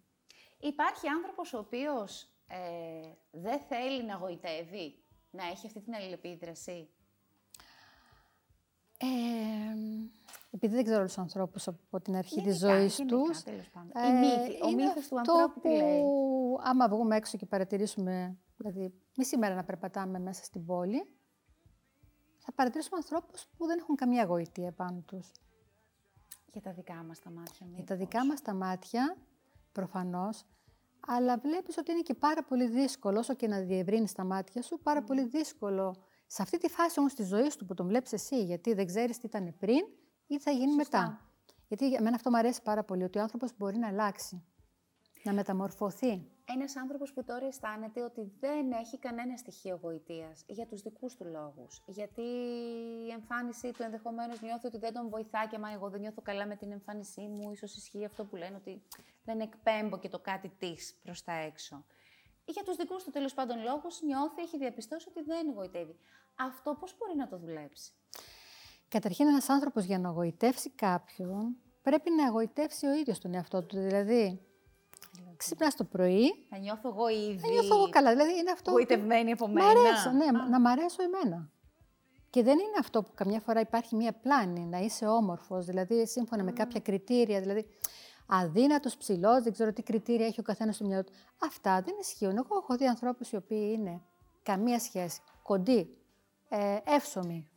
Υπάρχει 0.58 1.08
άνθρωπος 1.08 1.52
ο 1.52 1.58
οποίος 1.58 2.30
ε, 2.46 2.58
δεν 3.30 3.60
θέλει 3.60 4.04
να 4.04 4.16
γοητεύει, 4.16 5.04
να 5.30 5.44
έχει 5.44 5.66
αυτή 5.66 5.80
την 5.80 5.94
αλληλεπίδραση; 5.94 6.88
Ε, 8.98 9.06
επειδή 10.50 10.74
δεν 10.74 10.84
ξέρω 10.84 11.04
τους 11.04 11.18
ανθρώπους 11.18 11.68
από 11.68 12.00
την 12.00 12.16
αρχή 12.16 12.42
της 12.42 12.58
ζωής 12.58 12.96
τους. 12.96 13.42
Ε, 13.42 13.54
ο 14.62 14.70
μύθος 14.70 15.08
του 15.08 15.18
ανθρώπου 15.18 15.60
τι 15.60 15.68
λέει; 15.68 16.02
Άμα 16.62 16.88
βγούμε 16.88 17.16
έξω 17.16 17.38
και 17.38 17.46
παρατηρήσουμε, 17.46 18.38
δηλαδή 18.62 18.94
μισή 19.16 19.36
μέρα 19.36 19.54
να 19.54 19.64
περπατάμε 19.64 20.18
μέσα 20.18 20.44
στην 20.44 20.64
πόλη, 20.64 21.04
θα 22.38 22.52
παρατηρήσουμε 22.52 22.96
ανθρώπους 22.96 23.46
που 23.56 23.66
δεν 23.66 23.78
έχουν 23.78 23.94
καμία 23.94 24.24
γοητεία 24.24 24.72
πάνω 24.72 25.02
τους. 25.06 25.30
Για 26.52 26.60
τα 26.60 26.72
δικά 26.72 26.94
μας 26.94 27.18
τα 27.18 27.30
μάτια, 27.30 27.66
μήπως. 27.66 27.76
Για 27.76 27.84
τα 27.84 27.96
δικά 27.96 28.26
μας 28.26 28.42
τα 28.42 28.54
μάτια, 28.54 29.16
προφανώς. 29.72 30.44
Αλλά 31.06 31.38
βλέπεις 31.38 31.76
ότι 31.76 31.90
είναι 31.90 32.00
και 32.00 32.14
πάρα 32.14 32.44
πολύ 32.44 32.68
δύσκολο, 32.68 33.18
όσο 33.18 33.34
και 33.34 33.48
να 33.48 33.60
διευρύνεις 33.60 34.12
τα 34.12 34.24
μάτια 34.24 34.62
σου, 34.62 34.80
πάρα 34.82 35.02
πολύ 35.02 35.24
δύσκολο 35.24 35.96
σε 36.26 36.42
αυτή 36.42 36.58
τη 36.58 36.68
φάση 36.68 36.98
όμως 36.98 37.14
της 37.14 37.28
ζωής 37.28 37.56
του 37.56 37.66
που 37.66 37.74
τον 37.74 37.86
βλέπεις 37.86 38.12
εσύ, 38.12 38.44
γιατί 38.44 38.74
δεν 38.74 38.86
ξέρεις 38.86 39.18
τι 39.18 39.26
ήταν 39.26 39.54
πριν 39.58 39.86
ή 40.26 40.38
θα 40.38 40.50
γίνει 40.50 40.74
μετά. 40.74 41.30
Γιατί 41.68 41.94
εμένα 41.94 42.14
αυτό 42.14 42.30
μου 42.30 42.36
αρέσει 42.36 42.62
πάρα 42.62 42.84
πολύ, 42.84 43.02
ότι 43.02 43.18
ο 43.18 43.22
άνθρωπος 43.22 43.56
μπορεί 43.56 43.78
να 43.78 43.88
αλλάξει, 43.88 44.42
να 45.22 45.32
μεταμορφωθεί. 45.32 46.26
Ένας 46.44 46.76
άνθρωπος 46.76 47.12
που 47.12 47.24
τώρα 47.24 47.46
αισθάνεται 47.46 48.02
ότι 48.02 48.32
δεν 48.40 48.72
έχει 48.72 48.98
κανένα 48.98 49.36
στοιχείο 49.36 49.78
γοητείας 49.82 50.44
για 50.46 50.66
τους 50.66 50.82
δικούς 50.82 51.16
του 51.16 51.24
λόγους. 51.24 51.82
Γιατί 51.86 52.22
η 53.06 53.10
εμφάνισή 53.10 53.70
του 53.70 53.82
ενδεχομένως 53.82 54.40
νιώθει 54.40 54.66
ότι 54.66 54.78
δεν 54.78 54.92
τον 54.92 55.08
βοηθά 55.08 55.46
και 55.50 55.58
μα 55.58 55.72
εγώ 55.72 55.90
δεν 55.90 56.00
νιώθω 56.00 56.22
καλά 56.22 56.46
με 56.46 56.56
την 56.56 56.72
εμφάνισή 56.72 57.20
μου. 57.20 57.54
σω 57.54 57.64
ισχύει 57.64 58.04
αυτό 58.04 58.24
που 58.24 58.36
λένε 58.36 58.56
ότι 58.56 58.82
δεν 59.24 59.40
εκπέμπω 59.40 59.98
και 59.98 60.08
το 60.08 60.18
κάτι 60.18 60.48
της 60.58 60.98
προς 61.02 61.22
τα 61.22 61.32
έξω. 61.32 61.84
Για 62.44 62.62
τους 62.62 62.76
δικούς 62.76 63.04
του 63.04 63.10
τέλος 63.10 63.34
πάντων 63.34 63.62
λόγους 63.62 64.02
νιώθει, 64.02 64.42
έχει 64.42 64.58
διαπιστώσει 64.58 65.08
ότι 65.08 65.22
δεν 65.22 65.52
γοητεύει. 65.54 65.96
Αυτό 66.34 66.76
πώς 66.80 66.96
μπορεί 66.98 67.16
να 67.16 67.28
το 67.28 67.38
δουλέψει; 67.38 67.92
Καταρχήν, 68.88 69.26
ένας 69.26 69.48
άνθρωπος 69.48 69.84
για 69.84 69.98
να 69.98 70.08
γοητεύσει 70.08 70.70
κάποιον 70.70 71.56
πρέπει 71.82 72.10
να 72.10 72.26
εγωιτεύσει 72.26 72.86
ο 72.86 72.92
ίδιος 72.92 73.18
τον 73.18 73.34
εαυτό 73.34 73.62
του. 73.62 73.76
Δηλαδή, 73.78 74.49
ξυπνά 75.42 75.68
το 75.76 75.84
πρωί. 75.84 76.46
Θα 76.50 76.58
νιώθω 76.58 76.88
εγώ 76.88 77.08
ήδη. 77.08 77.38
Θα 77.38 77.48
νιώθω 77.48 77.74
εγώ 77.76 77.88
καλά. 77.88 78.10
Δηλαδή, 78.10 78.38
είναι 78.38 78.50
αυτό. 78.50 78.70
Γοητευμένη 78.70 79.32
από 79.32 79.48
μένα. 79.48 79.66
Μ' 79.66 79.68
αρέσω, 79.68 80.10
ναι, 80.10 80.26
να 80.50 80.60
μ' 80.60 80.66
αρέσω 80.66 81.02
εμένα. 81.02 81.50
Και 82.30 82.42
δεν 82.42 82.58
είναι 82.58 82.78
αυτό 82.80 83.02
που 83.02 83.10
καμιά 83.14 83.40
φορά 83.40 83.60
υπάρχει 83.60 83.96
μία 83.96 84.12
πλάνη, 84.12 84.60
να 84.60 84.78
είσαι 84.78 85.06
όμορφος, 85.06 85.64
δηλαδή 85.64 86.06
σύμφωνα 86.06 86.42
με 86.42 86.52
κάποια 86.52 86.80
κριτήρια. 86.80 87.40
Δηλαδή, 87.40 87.66
αδύνατος, 88.26 88.96
ψηλός, 88.96 89.42
δεν 89.42 89.52
ξέρω 89.52 89.72
τι 89.72 89.82
κριτήρια 89.82 90.26
έχει 90.26 90.40
ο 90.40 90.42
καθένας 90.42 90.74
στο 90.74 90.84
μυαλό 90.84 91.04
του. 91.04 91.12
Αυτά 91.38 91.82
δεν 91.82 91.94
ισχύουν. 92.00 92.36
Εγώ 92.36 92.56
έχω 92.62 92.76
δει 92.76 92.86
ανθρώπους 92.86 93.30
οι 93.30 93.36
οποίοι 93.36 93.76
είναι 93.78 94.00
καμία 94.42 94.78
σχέση, 94.78 95.20
κοντοί, 95.42 95.96
ε, 96.48 96.76
εύσωμοι, 96.84 97.48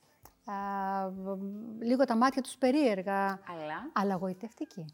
λίγο 1.79 2.05
τα 2.05 2.15
μάτια 2.15 2.41
τους 2.41 2.57
περίεργα, 2.57 3.25
αλλά, 3.27 3.91
αλλά 3.93 4.15
γοητευτικοί. 4.15 4.85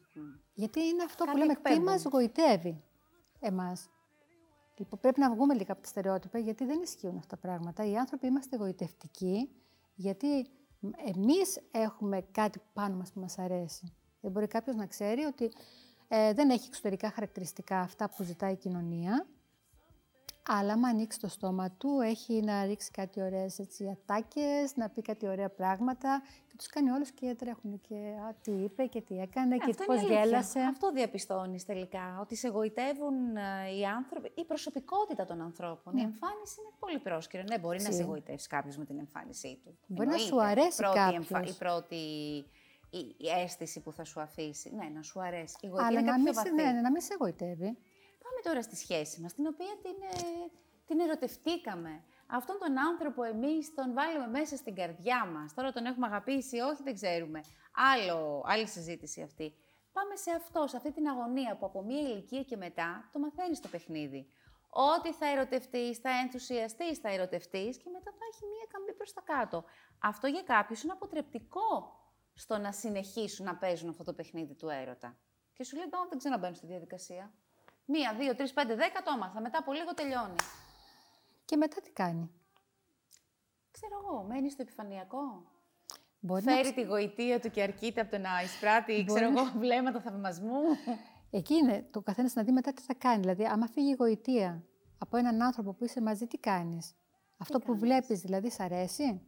Γιατί 0.53 0.79
είναι 0.79 1.03
αυτό 1.03 1.25
που 1.25 1.38
λέμε, 1.38 1.56
τι 1.56 1.79
μας 1.79 2.06
γοητεύει 2.12 2.84
εμάς. 3.39 3.89
Λοιπόν, 4.77 5.00
πρέπει 5.00 5.20
να 5.20 5.34
βγούμε 5.34 5.53
λίγο 5.53 5.72
από 5.72 5.82
τα 5.82 5.88
στερεότυπα, 5.88 6.38
γιατί 6.38 6.65
δεν 6.65 6.82
ισχύουν 6.82 7.18
αυτά 7.18 7.36
τα 7.36 7.48
πράγματα. 7.48 7.86
Οι 7.86 7.98
άνθρωποι 7.98 8.27
είμαστε 8.27 8.58
γοητευτικοί, 8.58 9.50
γιατί 9.96 10.48
εμείς 11.15 11.60
έχουμε 11.72 12.22
κάτι 12.32 12.62
πάνω 12.74 12.96
μας 12.96 13.12
που 13.12 13.20
μας 13.20 13.38
αρέσει. 13.39 13.94
Δεν 14.22 14.32
μπορεί 14.32 14.48
κάποιος 14.48 14.75
να 14.75 14.86
ξέρει 14.86 15.24
ότι 15.24 15.51
Ε, 16.12 16.34
δεν 16.34 16.50
έχει 16.50 16.68
εξωτερικά 16.68 17.12
χαρακτηριστικά 17.12 17.79
αυτά 17.79 18.10
που 18.10 18.24
ζητάει 18.24 18.53
η 18.53 18.56
κοινωνία. 18.56 19.27
Αλλά 20.51 20.74
άμα 20.74 20.88
ανοίξει 20.88 21.20
το 21.20 21.27
στόμα 21.27 21.72
του, 21.72 22.00
έχει 22.03 22.41
να 22.41 22.65
ρίξει 22.65 22.91
κάτι 22.91 23.22
ωραίες 23.22 23.60
έτσι, 23.60 23.89
ατάκες, 23.89 24.75
να 24.75 24.89
πει 24.89 25.01
κάτι 25.01 25.27
ωραία 25.27 25.50
πράγματα 25.50 26.22
και 26.48 26.53
τους 26.58 26.68
κάνει 26.68 26.89
όλους 26.89 27.12
και 27.12 27.36
τρέχουν 27.38 27.82
και 27.82 27.96
α, 28.29 28.34
τι 28.41 28.51
είπε 28.51 28.86
και 28.86 29.01
τι 29.01 29.20
έκανε 29.20 29.58
και 29.58 29.65
Αυτό 29.70 29.84
πώς 29.86 29.96
είναι 29.96 30.06
αλήθεια. 30.06 30.24
γέλασε. 30.25 30.60
Αυτό 30.60 30.91
διαπιστώνεις 30.91 31.65
τελικά, 31.65 32.18
ότι 32.22 32.36
σε 32.36 32.48
εγωιτεύουν 32.48 33.36
ε, 33.38 33.75
οι 33.79 33.86
άνθρωποι, 33.86 34.32
η 34.36 34.46
προσωπικότητα 34.46 35.25
των 35.25 35.41
ανθρώπων. 35.41 35.98
Η 35.98 36.01
εμφάνιση 36.01 36.56
είναι 36.62 36.72
πολύ 36.79 37.00
πρόσκαιρο. 37.00 37.44
Ναι, 37.50 37.60
μπορεί 37.60 37.82
να 37.82 37.89
Τσι. 37.89 37.98
σε 37.98 38.01
εγωιτεύσει 38.03 38.48
κάποιος 38.48 38.77
με 38.77 38.86
την 38.86 38.98
εμφάνισή 39.00 39.60
του. 39.63 39.77
Μπορεί 39.88 40.08
να 40.08 40.13
Εννοείται. 40.13 40.36
σου 40.36 40.41
αρέσει 40.44 40.82
η 40.82 40.84
πρώτη 40.84 40.98
κάποιος. 40.98 41.56
η 41.56 41.58
πρώτη 41.58 41.96
η, 42.91 42.98
η 43.18 43.27
αίσθηση 43.44 43.79
που 43.82 43.91
θα 43.91 44.03
σου 44.03 44.22
αφήσει. 44.22 44.75
Ναι, 44.75 44.89
να 44.96 45.01
σου 45.01 45.22
αρέσει. 45.22 45.56
Η 45.62 45.68
γοητεία 45.68 45.86
Αλλά 45.88 46.00
είναι 46.00 46.12
να 46.12 46.15
κάτι 46.15 46.24
μην, 46.24 46.32
πιο 46.34 46.41
σε, 46.41 46.50
βαθύ. 46.50 46.63
ναι, 46.63 46.72
ναι, 46.72 46.82
να 46.82 46.91
μην 46.91 47.01
σε 47.01 47.13
εγωιτεύει. 47.13 47.77
Πάμε 48.30 48.42
τώρα 48.44 48.62
στη 48.62 48.76
σχέση 48.76 49.22
μας, 49.22 49.34
την 49.34 49.48
οποία 49.48 49.78
την, 49.82 49.96
ε, 50.02 50.52
την 50.86 51.00
ερωτευτήκαμε. 51.00 52.04
Αυτόν 52.28 52.58
τον 52.60 52.80
άνθρωπο 52.80 53.24
εμείς 53.24 53.74
τον 53.74 53.94
βάλουμε 53.94 54.28
μέσα 54.28 54.56
στην 54.56 54.76
καρδιά 54.76 55.26
μας. 55.26 55.54
Τώρα 55.54 55.72
τον 55.72 55.86
έχουμε 55.86 56.06
αγαπήσει 56.08 56.58
ή 56.58 56.60
όχι, 56.60 56.84
δεν 56.84 56.94
ξέρουμε. 56.94 57.42
Άλλο, 57.94 58.44
άλλη 58.46 58.68
συζήτηση 58.68 59.22
αυτή. 59.22 59.54
Πάμε 59.92 60.16
σε 60.16 60.32
αυτό, 60.32 60.68
σε 60.68 60.78
αυτή 60.78 60.92
την 60.92 61.08
αγωνία 61.08 61.58
που 61.58 61.66
από 61.66 61.82
μία 61.82 62.02
ηλικία 62.02 62.44
και 62.44 62.58
μετά 62.58 63.10
το 63.12 63.20
μαθαίνεις 63.20 63.60
το 63.60 63.68
παιχνίδι. 63.68 64.28
Ότι 64.70 65.14
θα 65.14 65.28
ερωτευτείς, 65.28 65.98
θα 65.98 66.10
ενθουσιαστείς, 66.10 66.98
θα 66.98 67.10
ερωτευτείς 67.10 67.78
και 67.78 67.90
μετά 67.90 68.12
θα 68.12 68.26
έχει 68.32 68.46
μία 68.46 68.66
καμπή 68.72 68.94
προς 68.94 69.14
τα 69.14 69.22
κάτω. 69.22 69.64
Αυτό 70.00 70.28
για 70.28 70.44
κάποιους 70.44 70.84
είναι 70.84 70.92
αποτρεπτικό 70.92 72.00
στο 72.34 72.58
να 72.58 72.72
συνεχίσουν 72.72 73.46
να 73.46 73.56
παίζουν 73.56 73.90
αυτό 73.90 74.04
το 74.04 74.14
παιχνίδι 74.14 74.56
του 74.56 74.70
έρωτα. 74.70 75.18
Και 75.54 75.64
σου 75.64 75.76
λέει, 75.76 75.86
«Ω, 75.86 76.08
δεν 76.10 76.18
ξαναμπαίνω 76.18 76.54
στη 76.54 76.66
διαδικασία. 76.66 77.34
Μία, 77.91 78.13
δύο, 78.19 78.36
τρεις, 78.36 78.53
πέντε, 78.53 78.75
δέκα 78.75 79.01
το 79.01 79.12
έμαθα. 79.15 79.41
Μετά 79.41 79.58
από 79.58 79.74
λίγο 79.74 79.93
τελειώνει. 79.93 80.36
Και 81.46 81.55
μετά 81.58 81.81
τι 81.81 81.89
κάνει; 81.91 82.29
Ξέρω 83.72 84.00
εγώ, 84.03 84.24
μένει 84.24 84.50
στο 84.51 84.62
επιφανειακό. 84.62 85.43
Μπορεί 86.19 86.43
να 86.43 86.53
Φέρει 86.55 86.74
τη 86.74 86.81
γοητεία 86.81 87.39
του 87.39 87.51
και 87.51 87.62
αρκείται 87.62 88.01
από 88.01 88.12
το 88.12 88.17
να 88.17 88.41
εισπράττει, 88.43 88.91
Μπορεί 88.93 89.05
ξέρω 89.05 89.29
να- 89.29 89.41
εγώ, 89.41 89.51
βλέμματα 89.60 90.01
θαυμασμού. 90.01 90.62
Εκεί 91.31 91.53
είναι 91.53 91.88
το 91.91 92.01
καθένας 92.01 92.34
να 92.34 92.43
δει 92.43 92.51
μετά 92.51 92.74
τι 92.74 92.81
θα 92.81 92.93
κάνει. 92.93 93.19
Δηλαδή, 93.19 93.43
άμα 93.46 93.67
φύγει 93.67 93.89
η 93.89 93.96
γοητεία 94.00 94.63
από 94.98 95.17
έναν 95.17 95.41
άνθρωπο 95.41 95.74
που 95.74 95.84
είσαι 95.86 96.01
μαζί, 96.01 96.27
τι 96.27 96.38
κάνεις; 96.38 96.96
Αυτό 97.38 97.60
που 97.60 97.65
κάνεις; 97.65 97.81
βλέπεις, 97.81 98.19
δηλαδή, 98.19 98.50
σ' 98.50 98.60
αρέσει; 98.60 99.22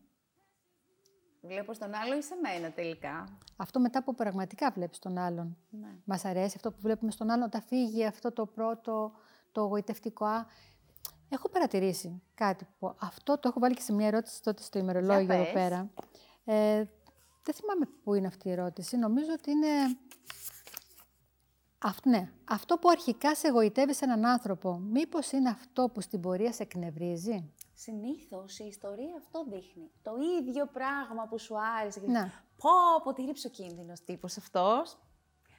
Βλέπω 1.42 1.74
στον 1.74 1.94
άλλο 1.94 2.18
ή 2.18 2.22
σε 2.22 2.36
μένα 2.36 2.72
τελικά. 2.72 3.38
Αυτό 3.56 3.80
μετά 3.80 4.04
που 4.04 4.16
πραγματικά 4.16 4.72
βλέπεις 4.72 5.00
τον 5.00 5.18
άλλον. 5.18 5.58
Ναι. 5.70 5.90
Μας 6.04 6.26
αρέσει 6.26 6.54
αυτό 6.56 6.72
που 6.72 6.78
βλέπουμε 6.82 7.12
στον 7.12 7.30
άλλον, 7.30 7.46
όταν 7.46 7.62
φύγει 7.62 8.06
αυτό 8.06 8.32
το 8.32 8.46
πρώτο, 8.46 9.12
το 9.52 9.62
γοητευτικό. 9.62 10.26
Α, 10.26 10.46
έχω 11.30 11.50
παρατηρήσει 11.50 12.22
κάτι 12.34 12.68
που 12.80 12.96
αυτό 13.00 13.38
το 13.38 13.48
έχω 13.48 13.60
βάλει 13.60 13.76
και 13.76 13.82
σε 13.82 13.94
μια 13.94 14.08
ερώτηση 14.08 14.42
τότε 14.44 14.62
στο 14.62 14.80
ημερολόγιο 14.80 15.34
εδώ 15.34 15.44
πες. 15.44 15.54
πέρα. 15.54 15.90
Ε, 16.46 16.84
δεν 17.44 17.54
θυμάμαι 17.54 17.86
πού 18.04 18.14
είναι 18.14 18.28
αυτή 18.28 18.48
η 18.48 18.52
ερώτηση. 18.52 18.98
Νομίζω 18.98 19.32
ότι 19.34 19.52
είναι. 19.52 19.68
Αυτό, 21.78 22.10
ναι. 22.10 22.32
αυτό 22.44 22.78
που 22.78 22.90
αρχικά 22.90 23.36
σε 23.36 23.48
εγωιτεύει 23.48 23.94
σε 23.94 24.06
έναν 24.06 24.26
άνθρωπο, 24.26 24.78
μήπως 24.78 25.32
είναι 25.32 25.50
αυτό 25.50 25.90
που 25.94 26.02
στην 26.02 26.22
πορεία 26.22 26.54
σε 26.54 26.64
εκνευρίζει; 26.64 27.52
Συνήθως 27.84 28.60
η 28.60 28.66
ιστορία 28.66 29.16
αυτό 29.18 29.46
δείχνει. 29.50 29.92
Το 30.02 30.12
ίδιο 30.40 30.66
πράγμα 30.66 31.28
που 31.28 31.40
σου 31.40 31.56
άρεσε. 31.80 32.00
και 32.00 32.08
Ναι. 32.08 32.32
Πω, 32.58 32.70
πω, 33.04 33.14
τι 33.14 33.22
ρηψοκίνδυνο 33.22 33.94
τύπος 34.06 34.38
αυτός. 34.38 34.98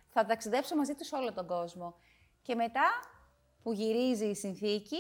Θα 0.09 0.27
ταξιδέψω 0.27 0.77
μαζί 0.77 0.95
του 0.95 1.05
σε 1.05 1.17
όλο 1.17 1.33
τον 1.33 1.47
κόσμο. 1.47 1.95
Και 2.43 2.55
μετά 2.55 2.89
που 3.63 3.73
γυρίζει 3.73 4.25
η 4.25 4.35
συνθήκη, 4.35 4.97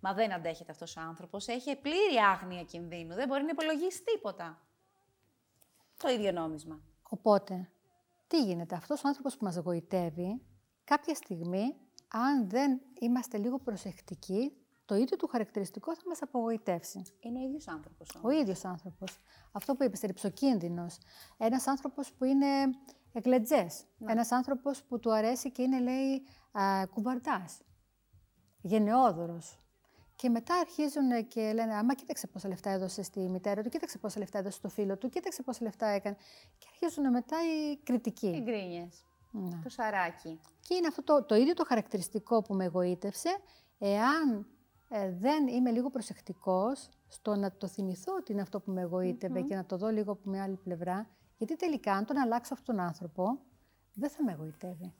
μα 0.00 0.14
δεν 0.14 0.32
αντέχεται 0.32 0.72
αυτός 0.72 0.96
ο 0.96 1.00
άνθρωπος. 1.00 1.46
Έχει 1.46 1.76
πλήρη 1.76 2.16
άγνοια 2.32 2.64
κινδύνου. 2.64 3.14
Δεν 3.14 3.28
μπορεί 3.28 3.42
να 3.42 3.50
υπολογίσει 3.50 4.02
τίποτα. 4.04 4.62
Το 5.96 6.08
ίδιο 6.08 6.32
νόμισμα. 6.32 6.80
Οπότε, 7.02 7.70
τι 8.26 8.42
γίνεται, 8.42 8.74
αυτός 8.74 9.04
ο 9.04 9.08
άνθρωπος 9.08 9.36
που 9.36 9.44
μας 9.44 9.56
εγωιτεύει, 9.56 10.42
κάποια 10.84 11.14
στιγμή, 11.14 11.76
αν 12.08 12.48
δεν 12.48 12.80
είμαστε 13.00 13.38
λίγο 13.38 13.58
προσεκτικοί, 13.58 14.65
το 14.86 14.94
ίδιο 14.94 15.16
του 15.16 15.26
χαρακτηριστικό 15.26 15.94
θα 15.94 16.02
μας 16.06 16.22
απογοητεύσει. 16.22 17.02
Είναι 17.20 17.38
ο 17.38 17.42
ίδιος 17.42 17.68
άνθρωπος. 17.68 18.08
Ο 18.22 18.30
ίδιος 18.30 18.64
άνθρωπος. 18.64 19.18
Αυτό 19.52 19.74
που 19.74 19.84
είπες, 19.84 20.00
ρηψοκίνδυνος. 20.00 20.98
Ένας 21.36 21.66
άνθρωπος 21.66 22.12
που 22.12 22.24
είναι 22.24 22.46
εγκλετζές. 23.12 23.84
Ένας 24.06 24.32
άνθρωπος 24.32 24.82
που 24.82 24.98
του 24.98 25.12
αρέσει 25.12 25.52
και 25.52 25.62
είναι, 25.62 25.80
λέει, 25.80 26.26
α, 26.52 26.86
κουβαρτάς. 26.86 27.60
Γενναιόδωρος. 28.60 29.60
Και 30.16 30.28
μετά 30.28 30.54
αρχίζουν 30.54 31.28
και 31.28 31.52
λένε, 31.52 31.74
άμα 31.74 31.94
κοίταξε 31.94 32.26
πόσα 32.26 32.48
λεφτά 32.48 32.70
έδωσε 32.70 33.02
στη 33.02 33.28
μητέρα 33.28 33.62
του, 33.62 33.68
κοίταξε 33.68 33.98
πόσα 33.98 34.18
λεφτά 34.18 34.38
έδωσε 34.38 34.56
στο 34.56 34.68
φίλο 34.68 34.96
του, 34.98 35.08
κοίταξε 35.08 35.42
πόσα 35.42 35.64
λεφτά 35.64 35.86
έκανε. 35.86 36.16
Και 36.58 36.66
αρχίζουν 36.70 37.10
μετά 37.10 37.36
οι 37.36 37.76
κριτικοί. 37.76 38.26
Οι 38.26 38.40
γκρίνιε. 38.40 38.88
Ναι. 39.30 39.60
Το 39.62 39.68
σαράκι. 39.68 40.40
Και 40.60 40.74
είναι 40.74 40.86
αυτό 40.86 41.02
το, 41.02 41.24
το 41.24 41.34
ίδιο 41.34 41.54
το 41.54 41.64
χαρακτηριστικό 41.64 42.42
που 42.42 42.54
με 42.54 42.64
εγωίτευσε, 42.64 43.38
εάν 43.78 44.46
ε, 44.88 45.12
δεν 45.12 45.46
είμαι 45.46 45.70
λίγο 45.70 45.90
προσεκτικός 45.90 46.88
στο 47.08 47.34
να 47.34 47.52
το 47.52 47.66
θυμηθώ 47.66 48.14
ότι 48.14 48.32
είναι 48.32 48.40
αυτό 48.40 48.60
που 48.60 48.70
με 48.72 48.80
εγωιτευε 48.80 49.40
και 49.40 49.54
να 49.54 49.64
το 49.64 49.76
δω 49.76 49.88
λίγο 49.88 50.12
από 50.12 50.30
μια 50.30 50.42
άλλη 50.42 50.56
πλευρά, 50.56 51.08
γιατί 51.38 51.56
τελικά 51.56 51.92
αν 51.92 52.04
τον 52.04 52.16
αλλάξω 52.16 52.54
αυτόν 52.54 52.76
τον 52.76 52.84
άνθρωπο, 52.84 53.38
δεν 53.94 54.10
θα 54.10 54.24
με 54.24 54.32
εγωιτεύει. 54.32 54.94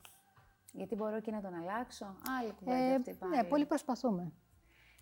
Γιατί 0.73 0.95
μπορώ 0.95 1.19
και 1.21 1.31
να 1.31 1.41
τον 1.41 1.53
αλλάξω; 1.53 2.15
Άλλη 2.39 2.53
κουβέντα 2.59 2.77
Ε, 2.77 2.95
αυτή 2.95 3.13
πάλι. 3.13 3.35
ναι, 3.35 3.43
πολύ 3.43 3.65
προσπαθούμε. 3.65 4.31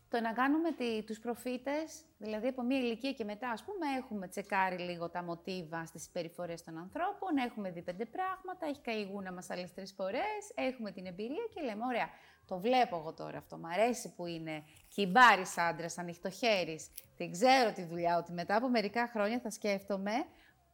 Το 0.09 0.19
να 0.21 0.33
κάνουμε 0.33 0.71
τη, 0.71 1.03
τους 1.03 1.19
προφήτες, 1.19 2.05
δηλαδή 2.17 2.47
από 2.47 2.61
μία 2.63 2.79
ηλικία 2.79 3.11
και 3.11 3.23
μετά, 3.23 3.49
ας 3.49 3.63
πούμε, 3.63 3.85
έχουμε 3.97 4.27
τσεκάρει 4.27 4.77
λίγο 4.77 5.09
τα 5.09 5.23
μοτίβα 5.23 5.85
στις 5.85 6.03
συμπεριφορές 6.03 6.63
των 6.63 6.77
ανθρώπων, 6.77 7.37
έχουμε 7.37 7.71
δει 7.71 7.81
πέντε 7.81 8.05
πράγματα, 8.05 8.65
έχει 8.65 8.81
καεί 8.81 8.99
η 8.99 9.09
γούνα 9.11 9.31
μας 9.33 9.49
άλλες 9.49 9.73
τρεις 9.73 9.93
φορές, 9.93 10.51
έχουμε 10.55 10.91
την 10.91 11.05
εμπειρία 11.05 11.45
και 11.53 11.61
λέμε, 11.61 11.85
ωραία, 11.85 12.09
το 12.47 12.59
βλέπω 12.59 12.95
εγώ 12.97 13.13
τώρα 13.13 13.37
αυτό, 13.37 13.57
μ' 13.57 13.65
αρέσει 13.65 14.13
που 14.15 14.25
είναι 14.25 14.63
κυμπάρης 14.87 15.57
άντρας, 15.57 15.97
ανοιχτοχέρης, 15.97 16.89
την 17.17 17.31
ξέρω 17.31 17.71
τη 17.73 17.83
δουλειά, 17.83 18.17
ότι 18.17 18.31
μετά 18.31 18.55
από 18.55 18.69
μερικά 18.69 19.07
χρόνια 19.07 19.39
θα 19.39 19.49
σκέφτομαι, 19.49 20.11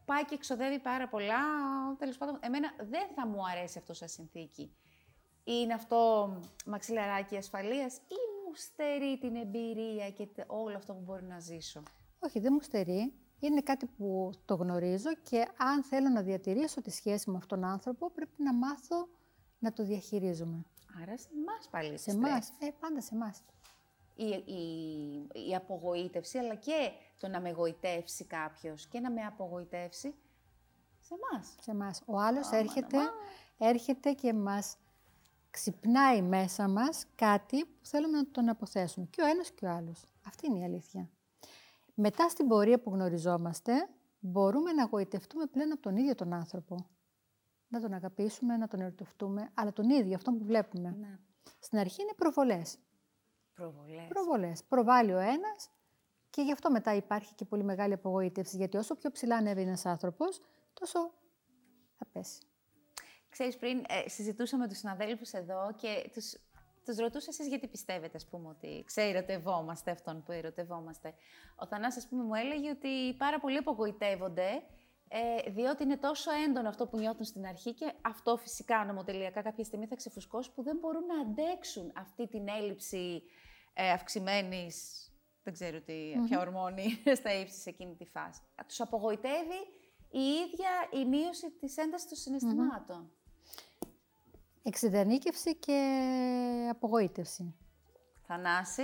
πάει 0.06 0.26
και 0.26 0.36
εξοδεύει 0.36 0.80
πάρα 0.80 1.08
πολλά, 1.08 1.40
τέλος 1.98 2.18
πάντων, 2.18 2.38
εμένα 2.42 2.68
δεν 2.78 3.08
θα 3.16 3.28
μου 3.28 3.40
αρέσει 3.52 3.78
αυτό 3.78 3.94
σαν 3.94 4.08
συνθήκη. 4.08 4.76
Είναι 5.44 5.74
αυτό 5.74 6.30
μαξιλαράκι 6.66 7.38
ασφαλείας 7.38 7.96
ή 7.96 8.16
μου 8.48 8.54
στερεί 8.54 9.18
την 9.18 9.36
εμπειρία 9.36 10.10
και 10.12 10.26
τε- 10.26 10.46
όλο 10.48 10.76
αυτό 10.78 10.94
που 10.94 11.02
μπορεί 11.02 11.24
να 11.24 11.40
ζήσω; 11.40 11.84
Όχι, 12.20 12.40
δεν 12.40 12.54
μου 12.54 12.62
στερεί. 12.62 13.14
Είναι 13.40 13.62
κάτι 13.62 13.86
που 13.86 14.32
το 14.46 14.56
γνωρίζω 14.56 15.10
και 15.30 15.48
αν 15.58 15.84
θέλω 15.84 16.10
να 16.10 16.22
διατηρήσω 16.22 16.82
τη 16.82 16.92
σχέση 16.92 17.30
με 17.30 17.38
αυτόν 17.38 17.60
τον 17.60 17.70
άνθρωπο, 17.70 18.12
πρέπει 18.12 18.44
να 18.44 18.54
μάθω 18.54 19.08
να 19.60 19.74
το 19.74 19.84
διαχειρίζομαι. 19.84 20.66
Άρα 21.02 21.18
σε 21.18 21.28
εμάς 21.34 21.68
πάλι 21.72 21.98
Σε 21.98 22.12
εμάς, 22.12 22.50
ε, 22.60 22.70
πάντα 22.80 23.02
σε 23.02 23.16
εμάς. 23.16 23.42
Η, 24.16 24.26
η, 24.26 25.50
η 25.50 25.56
απογοήτευση, 25.56 26.38
αλλά 26.38 26.56
και 26.56 26.92
το 27.20 27.28
να 27.28 27.40
με 27.40 27.50
εγωιτεύσει 27.50 28.26
κάποιος 28.26 28.88
και 28.88 29.00
να 29.00 29.12
με 29.12 29.22
απογοητεύσει 29.22 30.16
σε 31.00 31.14
εμάς. 31.14 31.56
Σε 31.62 31.72
εμάς. 31.72 32.02
Ο 32.06 32.20
άλλος 32.20 32.48
Άμα, 32.48 32.58
έρχεται, 32.58 32.98
αμά. 32.98 33.10
έρχεται 33.58 34.12
και 34.12 34.34
μας 34.34 34.78
ξυπνάει 35.50 36.22
μέσα 36.22 36.68
μας 36.68 37.06
κάτι 37.16 37.66
που 37.66 37.86
θέλουμε 37.86 38.18
να 38.18 38.32
τον 38.32 38.50
αποθέσουμε. 38.50 39.06
Και 39.10 39.22
ο 39.22 39.26
ένας 39.26 39.52
και 39.52 39.66
ο 39.66 39.70
άλλος. 39.70 40.04
Αυτή 40.28 40.48
είναι 40.48 40.60
η 40.60 40.64
αλήθεια. 40.64 41.10
Μετά 41.94 42.30
στην 42.30 42.48
πορεία 42.48 42.80
που 42.80 42.90
γνωριζόμαστε, 42.90 43.90
μπορούμε 44.20 44.72
να 44.72 44.86
γοητευτούμε 44.86 45.46
πλέον 45.46 45.72
από 45.72 45.82
τον 45.82 45.98
ίδιο 45.98 46.16
τον 46.16 46.34
άνθρωπο. 46.34 46.86
Να 47.72 47.82
τον 47.82 47.94
αγαπήσουμε, 47.94 48.58
να 48.58 48.68
τον 48.68 48.80
ερωτευτούμε, 48.80 49.52
αλλά 49.54 49.74
τον 49.74 49.90
ίδιο, 49.90 50.16
αυτόν 50.16 50.38
που 50.38 50.46
βλέπουμε. 50.46 50.96
Ναι. 51.00 51.20
Στην 51.60 51.78
αρχή 51.78 52.02
είναι 52.02 52.14
προβολές. 52.14 52.78
Προβολές. 53.54 54.08
Προβολές. 54.08 54.64
Προβάλλει 54.64 55.14
ο 55.14 55.20
ένας 55.20 55.70
και 56.30 56.42
γι' 56.42 56.52
αυτό 56.52 56.72
μετά 56.72 56.96
υπάρχει 56.96 57.36
και 57.36 57.46
πολύ 57.46 57.64
μεγάλη 57.64 57.94
απογοήτευση. 57.94 58.58
Γιατί 58.58 58.78
όσο 58.78 58.96
πιο 58.96 59.12
ψηλά 59.12 59.36
ανέβει 59.36 59.62
ένας 59.62 59.86
άνθρωπος, 59.86 60.42
τόσο 60.74 61.14
θα 61.98 62.06
πέσει. 62.12 62.42
Ξέρεις, 63.30 63.58
πριν 63.58 63.84
ε, 63.88 64.10
συζητούσα 64.10 64.58
με 64.58 64.68
τους 64.68 64.78
συναδέλφους 64.78 65.32
εδώ 65.32 65.74
και 65.76 66.10
τους, 66.14 66.34
τους 66.86 66.98
ρωτούσα 66.98 67.28
εσείς 67.30 67.48
γιατί 67.48 67.68
πιστεύετε, 67.68 68.18
ας 68.18 68.28
πούμε, 68.28 68.48
ότι 68.50 68.84
ξεερωτευόμαστε 68.86 69.92
αυτόν 69.92 70.24
που 70.24 70.32
ερωτευόμαστε. 70.32 71.14
Ο 71.56 71.66
Θανάς, 71.68 71.98
ας 71.98 72.08
πούμε, 72.08 72.24
μου 72.24 72.36
έλεγε 72.36 72.70
ότι 72.70 73.14
πάρα 73.18 73.40
πολλοί 73.40 73.58
απογοητεύονται, 73.58 74.64
ε, 75.14 75.52
διότι 75.52 75.84
είναι 75.84 75.98
τόσο 75.98 76.32
έντονο 76.48 76.70
αυτό 76.70 76.88
που 76.88 76.98
νιώθουν 76.98 77.26
στην 77.26 77.46
αρχή 77.46 77.74
και 77.74 77.94
αυτό 78.02 78.38
φυσικά 78.38 78.86
νομοτελειακά 78.86 79.42
κάποια 79.42 79.64
στιγμή 79.64 79.86
θα 79.86 79.96
ξεφουσκώσει 79.96 80.52
που 80.52 80.64
δεν 80.64 80.78
μπορούν 80.82 81.06
να 81.06 81.22
αντέξουν 81.22 81.92
αυτή 81.96 82.28
την 82.28 82.48
έλλειψη 82.48 83.24
ε, 83.74 83.92
αυξημένης, 83.92 85.08
δεν 85.44 85.54
ξέρω 85.54 85.82
τι, 85.82 85.94
ποια 86.28 86.40
ορμόνη, 86.40 87.02
στα 87.20 87.34
ύψη 87.40 87.60
σε 87.60 87.70
εκείνη 87.70 87.96
τη 87.96 88.06
φάση. 88.06 88.42
Τους 88.68 88.82
απογοητεύει 88.82 89.60
η 90.10 90.20
ίδια 90.22 91.02
η 91.02 91.06
μείωση 91.06 91.52
της 91.52 91.78
έντασης 91.78 92.08
των 92.08 92.18
συναισθημάτων. 92.18 93.12
Εξειδανίκευση 94.64 95.56
και 95.56 96.68
απογοήτευση. 96.70 97.56
Θανάση, 98.28 98.84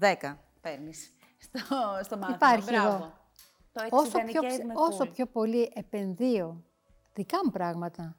10 0.00 0.36
παίρνεις 0.60 1.12
στο, 1.38 1.58
στο 2.02 2.16
μάθημα. 2.16 2.36
Υπάρχει 2.36 2.70
Μπράβο. 2.70 2.94
εδώ. 2.94 3.22
Το 3.74 3.82
Όσο 3.90 4.10
πιο, 4.10 4.20
εξειδανικεύουμε 4.20 4.74
όσο 4.76 5.04
full. 5.04 5.10
πιο 5.12 5.26
πολύ 5.26 5.72
επενδύω 5.74 6.64
δικά 7.12 7.38
μου 7.44 7.50
πράγματα, 7.50 8.18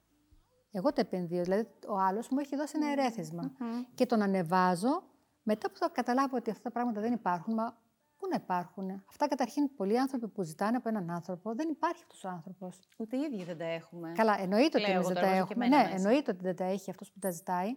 εγώ 0.71 0.93
τα 0.93 1.01
επενδύω. 1.01 1.43
Δηλαδή, 1.43 1.67
ο 1.87 1.97
άλλος 1.97 2.29
μου 2.29 2.39
έχει 2.39 2.55
δώσει 2.55 2.73
ένα 2.75 2.91
ερέθισμα. 2.91 3.51
Και 3.95 4.05
τον 4.05 4.21
ανεβάζω 4.21 5.03
μετά 5.43 5.69
που 5.71 5.77
θα 5.77 5.89
καταλάβω 5.89 6.35
ότι 6.37 6.49
αυτά 6.49 6.63
τα 6.63 6.71
πράγματα 6.71 7.01
δεν 7.01 7.13
υπάρχουν. 7.13 7.53
Μα 7.53 7.77
πού 8.17 8.27
να 8.29 8.35
υπάρχουν; 8.35 9.03
Αυτά 9.09 9.27
καταρχήν 9.27 9.75
πολλοί 9.75 9.99
άνθρωποι 9.99 10.27
που 10.27 10.43
ζητάνε 10.43 10.77
από 10.77 10.89
έναν 10.89 11.09
άνθρωπο 11.09 11.55
δεν 11.55 11.69
υπάρχει 11.69 12.01
αυτός 12.01 12.23
ο 12.23 12.27
άνθρωπος. 12.29 12.79
Ούτε 12.97 13.17
οι 13.17 13.19
ίδιοι 13.19 13.43
δεν 13.43 13.57
τα 13.57 13.65
έχουμε. 13.65 14.11
Καλά, 14.15 14.41
εννοείται 14.41 14.77
ότι 14.77 14.87
Λέω 14.87 14.95
εμείς 14.95 15.05
εγώ 15.05 15.07
δεν 15.07 15.15
τώρα, 15.15 15.27
τα 15.27 15.31
βάζω 15.33 15.45
και 15.45 15.51
έχουμε. 15.51 15.65
εμένα 15.65 15.81
Ναι, 15.83 15.89
μέσα. 15.91 15.95
εννοείται 16.07 16.31
ότι 16.31 16.43
δεν 16.43 16.55
τα 16.55 16.63
έχει 16.63 16.89
αυτός 16.89 17.11
που 17.11 17.19
τα 17.19 17.31
ζητάει. 17.31 17.69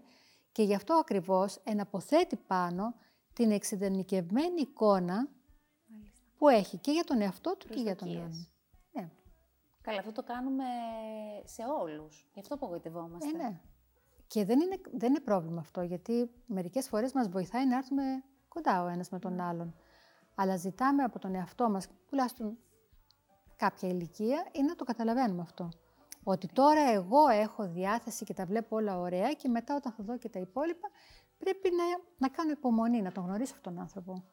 Και 0.52 0.62
γι' 0.62 0.74
αυτό 0.74 0.94
ακριβώς 0.94 1.60
εναποθέτει 1.64 2.36
πάνω 2.36 2.94
την 3.32 3.50
εξειδανικευμένη 3.50 4.60
εικόνα 4.60 5.28
που 6.38 6.48
έχει 6.48 6.76
και 6.76 6.90
για 6.90 7.04
τον 7.04 7.20
εαυτό 7.20 7.56
του 7.56 7.66
και 7.68 7.80
για 7.80 7.96
τον 7.96 8.08
Προσδοκίες. 8.08 8.48
άλλον. 8.92 9.06
Ναι. 9.06 9.10
Καλά, 9.80 9.98
αυτό 9.98 10.12
το 10.12 10.22
κάνουμε 10.22 10.64
σε 11.44 11.62
όλους. 11.80 12.28
Γι' 12.32 12.40
αυτό 12.40 12.54
απογοητευόμαστε. 12.54 13.28
Ε, 13.28 13.32
ναι. 13.42 13.60
Και 14.26 14.44
δεν 14.44 14.60
είναι, 14.60 14.80
δεν 14.92 15.10
είναι 15.10 15.20
πρόβλημα 15.20 15.60
αυτό, 15.60 15.82
γιατί 15.82 16.30
μερικές 16.46 16.88
φορές 16.88 17.12
μας 17.12 17.28
βοηθάει 17.28 17.66
να 17.66 17.76
έρθουμε 17.76 18.02
κοντά 18.48 18.82
ο 18.82 18.86
ένας 18.86 19.10
με 19.10 19.18
τον 19.18 19.40
άλλον. 19.40 19.74
Αλλά 20.34 20.56
ζητάμε 20.56 21.02
από 21.02 21.18
τον 21.18 21.34
εαυτό 21.34 21.70
μας, 21.70 21.88
τουλάχιστον 22.06 22.58
κάποια 23.56 23.88
ηλικία, 23.88 24.48
ή 24.52 24.62
να 24.62 24.74
το 24.74 24.84
καταλαβαίνουμε 24.84 25.42
αυτό. 25.42 25.68
Ότι 26.22 26.46
τώρα 26.46 26.90
εγώ 26.90 27.28
έχω 27.28 27.68
διάθεση 27.68 28.24
και 28.24 28.34
τα 28.34 28.44
βλέπω 28.44 28.76
όλα 28.76 28.98
ωραία 28.98 29.32
και 29.32 29.48
μετά 29.48 29.74
όταν 29.74 29.92
θα 29.92 30.04
δω 30.04 30.18
και 30.18 30.28
τα 30.28 30.38
υπόλοιπα, 30.38 30.88
πρέπει 31.38 31.70
να, 31.70 31.84
να 32.18 32.28
κάνω 32.28 32.50
υπομονή, 32.50 33.02
να 33.02 33.12
τον 33.12 33.24
γνωρίσω 33.24 33.54
αυτόν 33.54 33.72
τον 33.72 33.82
άνθρωπο. 33.82 34.24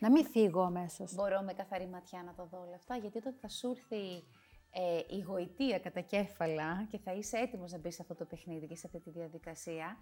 Να 0.00 0.10
μην 0.10 0.24
φύγω 0.24 0.62
αμέσως. 0.62 1.14
Μπορώ 1.14 1.42
με 1.42 1.52
καθαρή 1.52 1.86
ματιά 1.86 2.22
να 2.22 2.34
τα 2.34 2.44
δω 2.44 2.60
όλα 2.66 2.74
αυτά, 2.74 2.96
γιατί 2.96 3.18
όταν 3.18 3.34
θα 3.40 3.48
σου 3.48 3.70
έρθει 3.70 4.24
ε, 4.70 5.16
η 5.16 5.20
γοητεία 5.20 5.78
κατά 5.78 6.00
κέφαλα 6.00 6.86
και 6.90 6.98
θα 6.98 7.12
είσαι 7.12 7.36
έτοιμος 7.36 7.72
να 7.72 7.78
μπεις 7.78 7.94
σε 7.94 8.02
αυτό 8.02 8.14
το 8.14 8.24
παιχνίδι 8.24 8.66
και 8.66 8.76
σε 8.76 8.82
αυτή 8.86 9.00
τη 9.00 9.10
διαδικασία, 9.10 9.96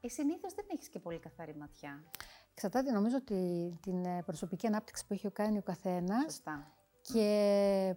ε, 0.00 0.08
συνήθως 0.08 0.54
δεν 0.54 0.64
έχεις 0.72 0.88
και 0.88 0.98
πολύ 0.98 1.18
καθαρή 1.18 1.54
ματιά. 1.54 2.04
Εξαρτάται 2.52 2.92
νομίζω 2.92 3.16
ότι 3.16 3.72
την 3.82 4.04
ε, 4.04 4.22
προσωπική 4.22 4.66
ανάπτυξη 4.66 5.06
που 5.06 5.12
έχει 5.12 5.30
κάνει 5.30 5.58
ο 5.58 5.62
καθένας 5.62 6.22
Σωστά. 6.22 6.72
και 7.02 7.94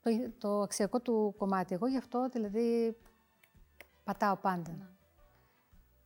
το, 0.00 0.10
το 0.38 0.60
αξιακό 0.60 1.00
του 1.00 1.34
κομμάτι. 1.38 1.74
Εγώ 1.74 1.86
γι' 1.86 1.96
αυτό 1.96 2.28
δηλαδή 2.28 2.96
πατάω 4.04 4.36
πάντα. 4.36 4.96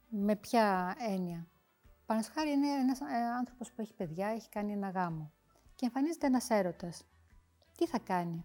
Με 0.09 0.37
ποια 0.37 0.97
έννοια; 1.09 1.47
Παραδείγματος 2.09 2.43
χάρη 2.43 2.51
είναι 2.51 2.81
ένας 2.83 3.01
ε, 3.01 3.05
άνθρωπος 3.39 3.73
που 3.73 3.81
έχει 3.81 3.95
παιδιά, 3.95 4.27
έχει 4.29 4.49
κάνει 4.49 4.73
ένα 4.73 4.89
γάμο 4.91 5.33
και 5.75 5.87
εμφανίζεται 5.87 6.27
ένας 6.27 6.51
έρωτας. 6.51 7.05
Τι 7.77 7.87
θα 7.87 7.99
κάνει; 7.99 8.45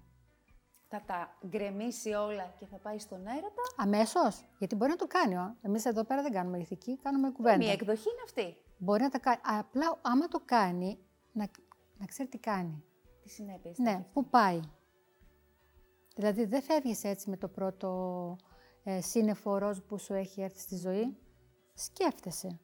Θα 0.88 1.01
τα 1.05 1.38
γκρεμίσει 1.48 2.13
όλα 2.13 2.55
και 2.60 2.65
θα 2.65 2.77
πάει 2.77 3.00
στον 3.00 3.27
έρωτα; 3.27 3.62
Αμέσως, 3.77 4.46
γιατί 4.58 4.75
μπορεί 4.75 4.91
να 4.91 4.98
το 4.98 5.08
κάνει. 5.08 5.36
ο. 5.36 5.58
Εμείς 5.62 5.86
εδώ 5.86 6.03
πέρα 6.03 6.22
δεν 6.22 6.32
κάνουμε 6.32 6.58
ηθική, 6.58 6.98
κάνουμε 6.98 7.32
κουβέντα. 7.32 7.58
Μία 7.58 7.72
εκδοχή 7.72 8.10
είναι 8.10 8.22
αυτή. 8.25 8.58
Μπορεί 8.77 9.01
να 9.01 9.10
τα 9.10 9.20
κάνει. 9.20 9.39
Απλά 9.43 10.00
άμα 10.01 10.27
το 10.27 10.41
κάνει, 10.46 11.00
να, 11.32 11.50
να 11.98 12.05
ξέρει 12.05 12.29
τι 12.29 12.38
κάνει. 12.38 12.84
Τι 13.24 13.29
συνέπειες. 13.29 13.77
Ναι, 13.77 14.05
πού 14.13 14.29
πάει. 14.29 14.60
Δηλαδή 16.15 16.46
δεν 16.46 16.62
φεύγεις 16.62 17.03
έτσι 17.03 17.29
με 17.29 17.38
το 17.38 17.48
πρώτο 17.48 17.89
ε, 18.84 19.01
σύννεφο 19.01 19.58
ροζ 19.58 19.77
που 19.77 19.98
σου 19.98 20.13
έχει 20.13 20.41
έρθει 20.41 20.60
στη 20.60 20.77
ζωή. 20.77 21.17
Σκέφτεσαι. 21.74 22.60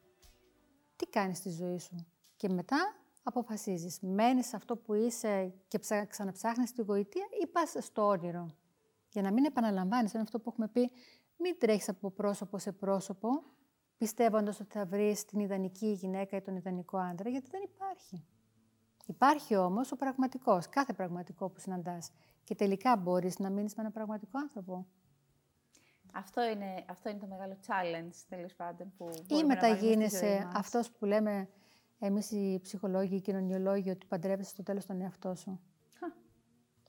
Τι 1.00 1.06
κάνεις 1.06 1.38
στη 1.38 1.50
ζωή 1.50 1.78
σου; 1.78 2.06
Και 2.36 2.48
μετά 2.48 2.96
αποφασίζεις. 3.22 4.00
Μένεις 4.00 4.46
σε 4.46 4.56
αυτό 4.56 4.76
που 4.76 4.94
είσαι 4.94 5.54
και 5.68 5.78
ψα... 5.78 6.04
ξαναψάχνεις 6.04 6.72
τη 6.72 6.82
γοητεία 6.82 7.26
ή 7.42 7.46
πας 7.46 7.74
στο 7.78 8.06
όνειρο; 8.06 8.50
Για 9.08 9.22
να 9.22 9.32
μην 9.32 9.44
επαναλαμβάνεις, 9.44 10.12
είναι 10.12 10.22
αυτό 10.22 10.40
που 10.40 10.48
έχουμε 10.50 10.68
πει, 10.68 10.90
μην 11.36 11.58
τρέχεις 11.58 11.88
από 11.88 12.10
πρόσωπο 12.10 12.58
σε 12.58 12.72
πρόσωπο, 12.72 13.28
πιστεύοντας 13.96 14.60
ότι 14.60 14.70
θα 14.72 14.86
βρεις 14.86 15.24
την 15.24 15.40
ιδανική 15.40 15.86
γυναίκα 15.86 16.36
ή 16.36 16.40
τον 16.40 16.56
ιδανικό 16.56 16.98
άντρα, 16.98 17.28
γιατί 17.30 17.48
δεν 17.50 17.62
υπάρχει. 17.62 18.24
Υπάρχει 19.06 19.56
όμως 19.56 19.92
ο 19.92 19.96
πραγματικός, 19.96 20.68
κάθε 20.68 20.92
πραγματικό 20.92 21.48
που 21.48 21.60
συναντάς. 21.60 22.10
Και 22.44 22.54
τελικά 22.54 22.96
μπορείς 22.96 23.38
να 23.38 23.50
μείνεις 23.50 23.74
με 23.74 23.80
έναν 23.80 23.92
πραγματικό 23.92 24.38
άνθρωπο. 24.38 24.86
Αυτό 26.12 26.42
είναι, 26.42 26.84
αυτό 26.88 27.08
είναι 27.08 27.18
το 27.18 27.26
μεγάλο 27.26 27.56
challenge, 27.66 28.14
τέλος 28.28 28.54
πάντων, 28.54 28.92
που 28.96 29.10
Ή 29.14 29.24
μπορούμε 29.28 29.54
μετά 29.54 29.68
να 29.68 29.74
βάλουμε 29.74 29.76
στη 29.76 29.86
ζωή 29.86 29.94
γίνεσαι 29.94 30.44
μας. 30.44 30.54
αυτός 30.54 30.90
που 30.90 31.04
λέμε 31.04 31.48
εμείς 31.98 32.30
οι 32.30 32.58
ψυχολόγοι, 32.62 33.16
οι 33.16 33.20
κοινωνιολόγοι, 33.20 33.90
ότι 33.90 34.06
παντρεύεσαι 34.06 34.50
στο 34.50 34.62
τέλος 34.62 34.86
τον 34.86 35.00
εαυτό 35.00 35.34
σου. 35.34 35.60
Χα. 35.98 36.06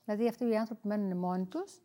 Δηλαδή 0.04 0.28
αυτοί 0.28 0.48
οι 0.48 0.56
άνθρωποι 0.56 0.80
που 0.80 0.88
μένουν 0.88 1.16
μόνοι 1.18 1.46
τους, 1.46 1.82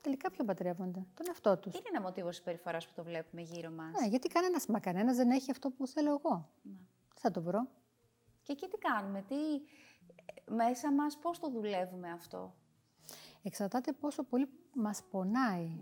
τελικά 0.00 0.30
ποιον 0.30 0.46
παντρεύονται, 0.46 1.06
τον 1.14 1.26
εαυτό 1.28 1.58
τους. 1.58 1.74
Είναι 1.74 1.88
ένα 1.88 2.00
μοτίβο 2.00 2.32
συμπεριφοράς 2.32 2.86
που 2.86 2.92
το 2.94 3.04
βλέπουμε 3.04 3.42
γύρω 3.42 3.70
μας. 3.70 4.00
Ναι, 4.00 4.06
γιατί 4.06 4.28
κανένας, 4.28 4.66
μα 4.66 4.80
κανένας 4.80 5.16
δεν 5.16 5.30
έχει 5.30 5.50
αυτό 5.50 5.70
που 5.70 5.86
θέλω 5.86 6.10
εγώ. 6.10 6.48
Τι 7.14 7.20
θα 7.20 7.30
το 7.30 7.42
βρω. 7.42 7.68
Και 8.42 8.52
εκεί 8.52 8.68
τι 8.68 8.78
κάνουμε, 8.78 9.22
τι 9.22 9.36
μέσα 10.54 10.92
μας 10.92 11.18
πώς 11.18 11.38
το 11.38 11.50
δουλεύουμε 11.50 12.10
αυτό; 12.10 12.54
Εξαρτάται 13.42 13.92
πόσο 13.92 14.24
πολύ 14.24 14.48
μας 14.74 15.02
πονάει 15.10 15.80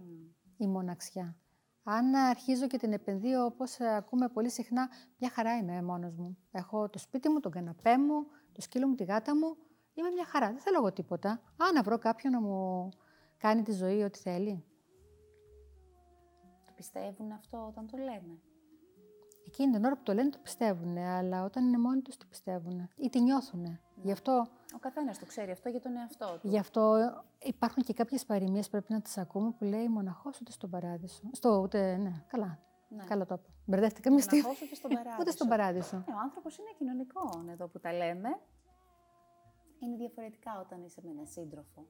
η 0.56 0.66
μοναξιά. 0.66 1.36
Αν 1.82 2.14
αρχίζω 2.14 2.66
και 2.66 2.78
την 2.78 2.92
επενδύω 2.92 3.44
όπως 3.44 3.78
ε, 3.78 3.94
ακούμε 3.96 4.28
πολύ 4.28 4.50
συχνά, 4.50 4.88
μια 5.18 5.30
χαρά 5.30 5.56
είμαι 5.56 5.82
μόνος 5.82 6.14
μου. 6.16 6.38
Έχω 6.50 6.88
το 6.88 6.98
σπίτι 6.98 7.28
μου, 7.28 7.40
τον 7.40 7.52
καναπέ 7.52 7.98
μου, 7.98 8.26
το 8.52 8.60
σκύλο 8.60 8.88
μου, 8.88 8.94
τη 8.94 9.04
γάτα 9.04 9.36
μου. 9.36 9.56
Είμαι 9.94 10.10
μια 10.10 10.24
χαρά, 10.24 10.46
δεν 10.46 10.60
θέλω 10.60 10.76
εγώ 10.78 10.92
τίποτα. 10.92 11.30
Α, 11.56 11.72
να 11.74 11.82
βρω 11.82 11.98
κάποιον 11.98 12.32
να 12.32 12.40
μου 12.40 12.88
κάνει 13.38 13.62
τη 13.62 13.72
ζωή 13.72 14.02
ό,τι 14.02 14.18
θέλει. 14.18 14.64
Το 16.66 16.72
πιστεύουν 16.76 17.32
αυτό 17.32 17.66
όταν 17.66 17.86
το 17.86 17.96
λένε; 17.96 18.40
Εκείνη 19.58 19.72
την 19.72 19.84
ώρα 19.84 19.96
που 19.96 20.02
το 20.02 20.14
λένε 20.14 20.30
το 20.30 20.38
πιστεύουν, 20.42 20.98
αλλά 20.98 21.44
όταν 21.44 21.66
είναι 21.66 21.78
μόνοι 21.78 22.00
τους 22.00 22.16
τι 22.16 22.26
πιστεύουν 22.26 22.88
ή 22.96 23.08
τι 23.08 23.20
νιώθουν. 23.20 23.78
Γι' 24.02 24.12
αυτό 24.12 24.46
Ο 24.74 24.78
καθένας 24.78 25.18
το 25.18 25.26
ξέρει 25.26 25.50
αυτό 25.50 25.68
για 25.68 25.80
τον 25.80 25.96
εαυτό 25.96 26.38
του. 26.40 26.48
Γι' 26.48 26.58
αυτό 26.58 27.12
υπάρχουν 27.42 27.82
και 27.82 27.92
κάποιες 27.92 28.24
παροιμίες 28.24 28.68
πρέπει 28.68 28.92
να 28.92 29.00
τις 29.00 29.18
ακούμε 29.18 29.50
που 29.50 29.64
λέει 29.64 29.88
μοναχός 29.88 30.40
ούτε 30.40 30.50
στον 30.52 30.70
παράδεισο. 30.70 31.22
Στο 31.32 31.60
ούτε, 31.62 31.96
ναι, 31.96 32.24
καλά. 32.26 32.58
Ναι. 32.88 33.04
Καλά 33.04 33.26
το 33.26 33.34
είπα. 33.34 33.48
Μπερδεύτηκα 33.64 34.10
μια 34.10 34.22
στιγμή. 34.22 34.42
Μοναχός 34.42 34.66
ούτε 34.66 34.74
στον 34.74 34.90
παράδεισο. 34.90 35.16
Ούτε 35.20 35.30
στον 35.30 35.48
παράδεισο. 35.48 35.96
Ε, 35.96 36.12
ο 36.12 36.18
άνθρωπος 36.22 36.58
είναι 36.58 36.70
κοινωνικό 36.78 37.44
εδώ 37.50 37.68
που 37.68 37.80
τα 37.80 37.92
λέμε. 37.92 38.28
Είναι 39.78 39.96
διαφορετικά 39.96 40.60
όταν 40.60 40.82
είσαι 40.82 41.00
με 41.04 41.10
έναν 41.10 41.26
σύντροφο. 41.26 41.86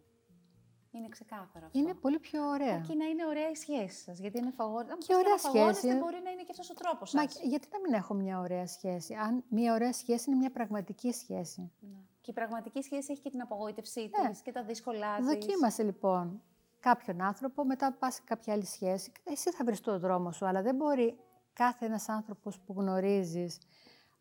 Είναι 0.97 1.09
ξεκάθαρο 1.09 1.67
αυτό. 1.67 1.79
Είναι 1.79 1.95
πολύ 1.95 2.19
πιο 2.19 2.47
ωραία. 2.49 2.75
Αρκεί 2.75 2.97
να 2.97 3.05
είναι 3.05 3.27
ωραία 3.27 3.51
η 3.51 3.55
σχέση 3.55 4.03
σας, 4.03 4.19
γιατί 4.19 4.39
είναι 4.39 4.51
φαγόρι. 4.51 4.87
Και 4.99 5.15
ωραία 5.15 5.39
σχέση. 5.39 5.95
μπορεί 5.95 6.21
να 6.25 6.31
είναι 6.31 6.43
και 6.43 6.51
αυτός 6.51 6.71
ο 6.71 6.75
τρόπος 6.75 7.13
Μα 7.13 7.23
σας. 7.23 7.41
γιατί 7.43 7.69
να 7.73 7.81
μην 7.81 7.93
έχω 7.93 8.15
μια 8.15 8.39
ωραία 8.41 8.67
σχέση. 8.67 9.15
Αν 9.15 9.45
μια 9.49 9.75
ωραία 9.75 9.93
σχέση 9.93 10.31
είναι 10.31 10.39
μια 10.39 10.51
πραγματική 10.51 11.13
σχέση. 11.13 11.61
Ναι. 11.81 11.99
Και 12.21 12.31
η 12.31 12.35
πραγματική 12.35 12.83
σχέση 12.83 13.13
έχει 13.13 13.21
και 13.21 13.31
την 13.31 13.41
απογοήτευσή 13.41 14.11
Ναι. 14.23 14.31
της 14.31 14.41
και 14.41 14.53
τα 14.53 14.63
δύσκολά 14.65 15.17
της. 15.17 15.27
Δοκίμασε 15.27 15.83
λοιπόν 15.83 16.43
κάποιον 16.81 17.23
άνθρωπο, 17.23 17.65
μετά 17.65 17.93
πας 17.93 18.15
σε 18.15 18.21
κάποια 18.25 18.53
άλλη 18.53 18.65
σχέση. 18.67 19.13
Εσύ 19.25 19.51
θα 19.51 19.65
βρεις 19.65 19.81
τον 19.81 19.99
δρόμο 19.99 20.33
σου, 20.33 20.47
αλλά 20.47 20.63
δεν 20.63 20.75
μπορεί 20.77 21.19
κάθε 21.53 21.87
ένας 21.87 22.09
άνθρωπος 22.09 22.59
που 22.61 22.75
γνωρίζεις 22.77 23.59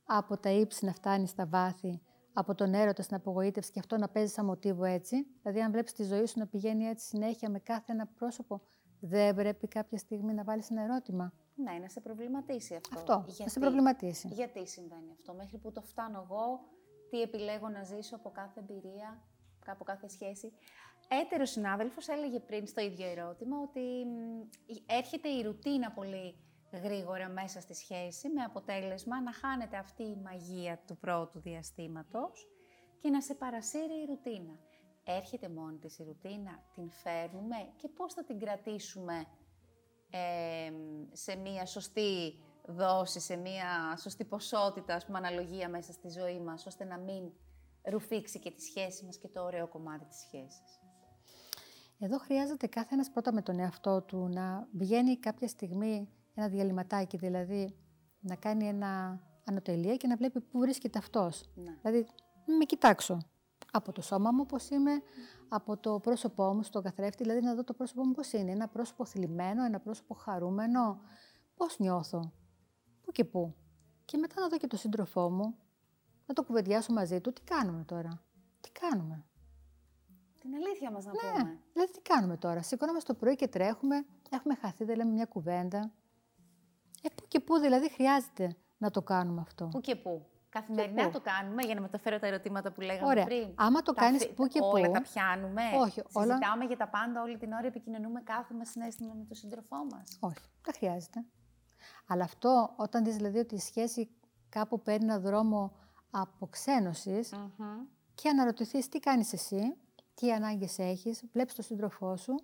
από 0.05 0.37
τα 0.37 0.49
ύψη 0.49 0.85
να 0.85 0.93
φτάνει 0.93 1.27
στα 1.27 1.45
βάθη, 1.45 2.01
από 2.37 2.55
τον 2.55 2.73
έρωτα 2.73 3.01
στην 3.01 3.15
απογοήτευση 3.15 3.71
και 3.71 3.79
αυτό 3.79 3.97
να 3.97 4.09
παίζει 4.09 4.33
σαν 4.33 4.45
μοτίβο 4.45 4.83
έτσι. 4.83 5.27
Δηλαδή, 5.41 5.61
αν 5.61 5.71
βλέπεις 5.71 5.93
τη 5.93 6.03
ζωή 6.03 6.25
σου 6.25 6.39
να 6.39 6.47
πηγαίνει 6.47 6.85
έτσι 6.85 7.07
συνέχεια 7.07 7.49
με 7.49 7.59
κάθε 7.59 7.91
ένα 7.91 8.07
πρόσωπο, 8.07 8.61
δεν 8.99 9.35
πρέπει 9.35 9.67
κάποια 9.67 9.97
στιγμή 9.97 10.33
να 10.33 10.43
βάλεις 10.43 10.69
ένα 10.69 10.81
ερώτημα. 10.81 11.33
Ναι, 11.55 11.71
να 11.81 11.89
σε 11.89 12.01
προβληματίσει 12.01 12.75
αυτό. 12.75 12.97
Αυτό, 12.97 13.25
να 13.43 13.47
σε 13.47 13.59
προβληματίσει. 13.59 14.27
Γιατί 14.27 14.67
συμβαίνει 14.67 15.11
αυτό, 15.11 15.33
μέχρι 15.33 15.57
που 15.57 15.71
το 15.71 15.81
φτάνω 15.81 16.27
εγώ, 16.29 16.59
τι 17.09 17.21
επιλέγω 17.21 17.69
να 17.69 17.83
ζήσω 17.83 18.15
από 18.15 18.29
κάθε 18.29 18.59
εμπειρία, 18.59 19.21
από 19.65 19.83
κάθε 19.83 20.07
σχέση. 20.07 20.53
Έτερος 21.07 21.49
συνάδελφος 21.49 22.07
έλεγε 22.07 22.39
πριν 22.39 22.67
στο 22.67 22.81
ίδιο 22.81 23.07
ερώτημα 23.07 23.57
ότι 23.61 23.79
μ, 24.05 24.41
έρχεται 24.85 25.29
η 25.29 25.41
ρουτίνα 25.41 25.91
πολύ 25.91 26.35
γρήγορα 26.77 27.29
μέσα 27.29 27.61
στη 27.61 27.73
σχέση 27.73 28.29
με 28.29 28.41
αποτέλεσμα 28.41 29.21
να 29.21 29.33
χάνεται 29.33 29.77
αυτή 29.77 30.03
η 30.03 30.17
μαγεία 30.23 30.83
του 30.87 30.97
πρώτου 30.97 31.39
διαστήματος 31.39 32.47
και 32.99 33.09
να 33.09 33.21
σε 33.21 33.33
παρασύρει 33.33 33.93
η 34.01 34.05
ρουτίνα. 34.05 34.59
Έρχεται 35.03 35.49
μόνη 35.49 35.77
της 35.77 35.99
η 35.99 36.03
ρουτίνα, 36.03 36.63
την 36.75 36.89
φέρνουμε 36.89 37.55
και 37.75 37.87
πώς 37.87 38.13
θα 38.13 38.23
την 38.23 38.39
κρατήσουμε 38.39 39.25
ε, 40.09 40.71
σε 41.11 41.35
μία 41.35 41.65
σωστή 41.65 42.43
δόση, 42.67 43.19
σε 43.19 43.35
μία 43.35 43.97
σωστή 43.99 44.25
ποσότητα, 44.25 44.95
ας 44.95 45.05
πούμε, 45.05 45.17
αναλογία 45.17 45.69
μέσα 45.69 45.91
στη 45.91 46.09
ζωή 46.09 46.39
μας, 46.39 46.65
ώστε 46.65 46.83
να 46.83 46.97
μην 46.97 47.31
ρουφήξει 47.83 48.39
και 48.39 48.51
τη 48.51 48.61
σχέση 48.61 49.05
μας 49.05 49.17
και 49.17 49.27
το 49.27 49.43
ωραίο 49.43 49.67
κομμάτι 49.67 50.05
της 50.05 50.17
σχέσης. 50.17 50.79
Εδώ 51.99 52.17
χρειάζεται 52.17 52.67
κάθε 52.67 52.93
ένας 52.93 53.09
πρώτα 53.09 53.33
με 53.33 53.41
τον 53.41 53.59
εαυτό 53.59 54.01
του 54.01 54.27
να 54.27 54.67
βγαίνει 54.71 55.17
κάποια 55.17 55.47
στιγμή 55.47 56.09
ένα 56.35 56.47
διαλυματάκι, 56.47 57.17
δηλαδή 57.17 57.75
να 58.19 58.35
κάνει 58.35 58.67
ένα 58.67 59.19
ανωτελεία 59.45 59.95
και 59.95 60.07
να 60.07 60.15
βλέπει 60.15 60.41
πού 60.41 60.59
βρίσκεται 60.59 60.97
αυτός. 60.97 61.43
Ναι. 61.55 61.77
Δηλαδή, 61.81 62.07
με 62.57 62.65
κοιτάξω 62.65 63.17
από 63.71 63.91
το 63.91 64.01
σώμα 64.01 64.31
μου 64.31 64.45
πώς 64.45 64.69
είμαι, 64.69 64.91
από 65.47 65.77
το 65.77 65.99
πρόσωπό 65.99 66.53
μου 66.53 66.63
στον 66.63 66.83
καθρέφτη, 66.83 67.23
δηλαδή 67.23 67.41
να 67.41 67.55
δω 67.55 67.63
το 67.63 67.73
πρόσωπό 67.73 68.05
μου 68.05 68.11
πώς 68.11 68.33
είναι. 68.33 68.51
Ένα 68.51 68.67
πρόσωπο 68.67 69.05
θλιμμένο, 69.05 69.63
ένα 69.63 69.79
πρόσωπο 69.79 70.13
χαρούμενο, 70.13 70.99
πώς 71.55 71.79
νιώθω, 71.79 72.31
πού 73.01 73.11
και 73.11 73.23
πού. 73.25 73.55
Και 74.05 74.17
μετά 74.17 74.41
να 74.41 74.47
δω 74.47 74.57
και 74.57 74.67
το 74.67 74.77
σύντροφό 74.77 75.29
μου, 75.29 75.55
να 76.25 76.33
το 76.33 76.43
κουβεντιάσω 76.43 76.93
μαζί 76.93 77.21
του, 77.21 77.33
τι 77.33 77.41
κάνουμε 77.41 77.83
τώρα, 77.83 78.23
τι 78.61 78.71
κάνουμε. 78.71 79.25
Την 80.39 80.53
αλήθεια 80.55 80.91
μας 80.91 81.05
να 81.05 81.11
Ναι, 81.11 81.19
πούμε. 81.19 81.59
δηλαδή 81.73 81.91
τι 81.91 82.01
κάνουμε 82.01 82.37
τώρα. 82.37 82.61
Σηκώνομαστε 82.61 83.13
το 83.13 83.19
πρωί 83.19 83.35
και 83.35 83.47
τρέχουμε, 83.47 84.05
έχουμε 84.29 84.55
χαθεί, 84.55 84.83
δεν 84.83 84.97
λέμε 84.97 85.11
μια 85.11 85.25
κουβέντα. 85.25 85.91
Ε, 87.05 87.09
πού 87.15 87.25
και 87.27 87.39
πού 87.39 87.57
δηλαδή 87.59 87.89
χρειάζεται 87.91 88.55
να 88.77 88.91
το 88.91 89.01
κάνουμε 89.01 89.41
αυτό; 89.41 89.65
Πού 89.67 89.81
και 89.81 89.95
πού. 89.95 90.25
Καθημερινά 90.49 91.03
πού; 91.05 91.11
το 91.11 91.21
κάνουμε 91.21 91.63
για 91.63 91.75
να 91.75 91.81
μεταφέρω 91.81 92.19
τα 92.19 92.27
ερωτήματα 92.27 92.71
που 92.71 92.81
λέγαμε 92.81 93.07
Ωραία. 93.07 93.23
πριν. 93.25 93.51
Άμα 93.55 93.81
το 93.81 93.93
Τα 93.93 94.01
κάνεις 94.01 94.23
φι- 94.23 94.33
πού 94.35 94.47
και 94.47 94.59
όλα 94.61 94.85
πού. 94.87 94.91
τα 94.93 95.01
πιάνουμε. 95.01 95.61
Όχι, 95.79 96.01
όλα- 96.11 96.25
Συζητάμε 96.35 96.65
για 96.65 96.77
τα 96.77 96.87
πάντα 96.87 97.21
όλη 97.21 97.37
την 97.37 97.51
ώρα, 97.51 97.67
επικοινωνούμε 97.67 98.21
κάθε 98.21 98.53
μας 98.53 98.69
συνέστημα 98.69 99.13
με 99.13 99.23
τον 99.23 99.35
σύντροφό 99.37 99.75
μας. 99.91 100.17
Όχι, 100.19 100.39
δεν 100.63 100.73
χρειάζεται. 100.77 101.25
Αλλά 102.07 102.23
αυτό 102.23 102.73
όταν 102.75 103.03
δεις 103.03 103.15
δηλαδή 103.15 103.37
ότι 103.37 103.55
η 103.55 103.59
σχέση 103.59 104.09
κάπου 104.49 104.81
παίρνει 104.81 105.03
ένα 105.05 105.19
δρόμο 105.19 105.75
αποξένωσης 106.11 107.33
και 108.15 108.29
αναρωτηθείς 108.29 108.89
τι 108.89 108.99
κάνεις 108.99 109.33
εσύ, 109.33 109.75
τι 110.13 110.31
ανάγκες 110.33 110.79
έχεις, 110.79 111.23
βλέπεις 111.31 111.53
τον 111.55 111.63
σύντροφό 111.63 112.15
σου 112.17 112.35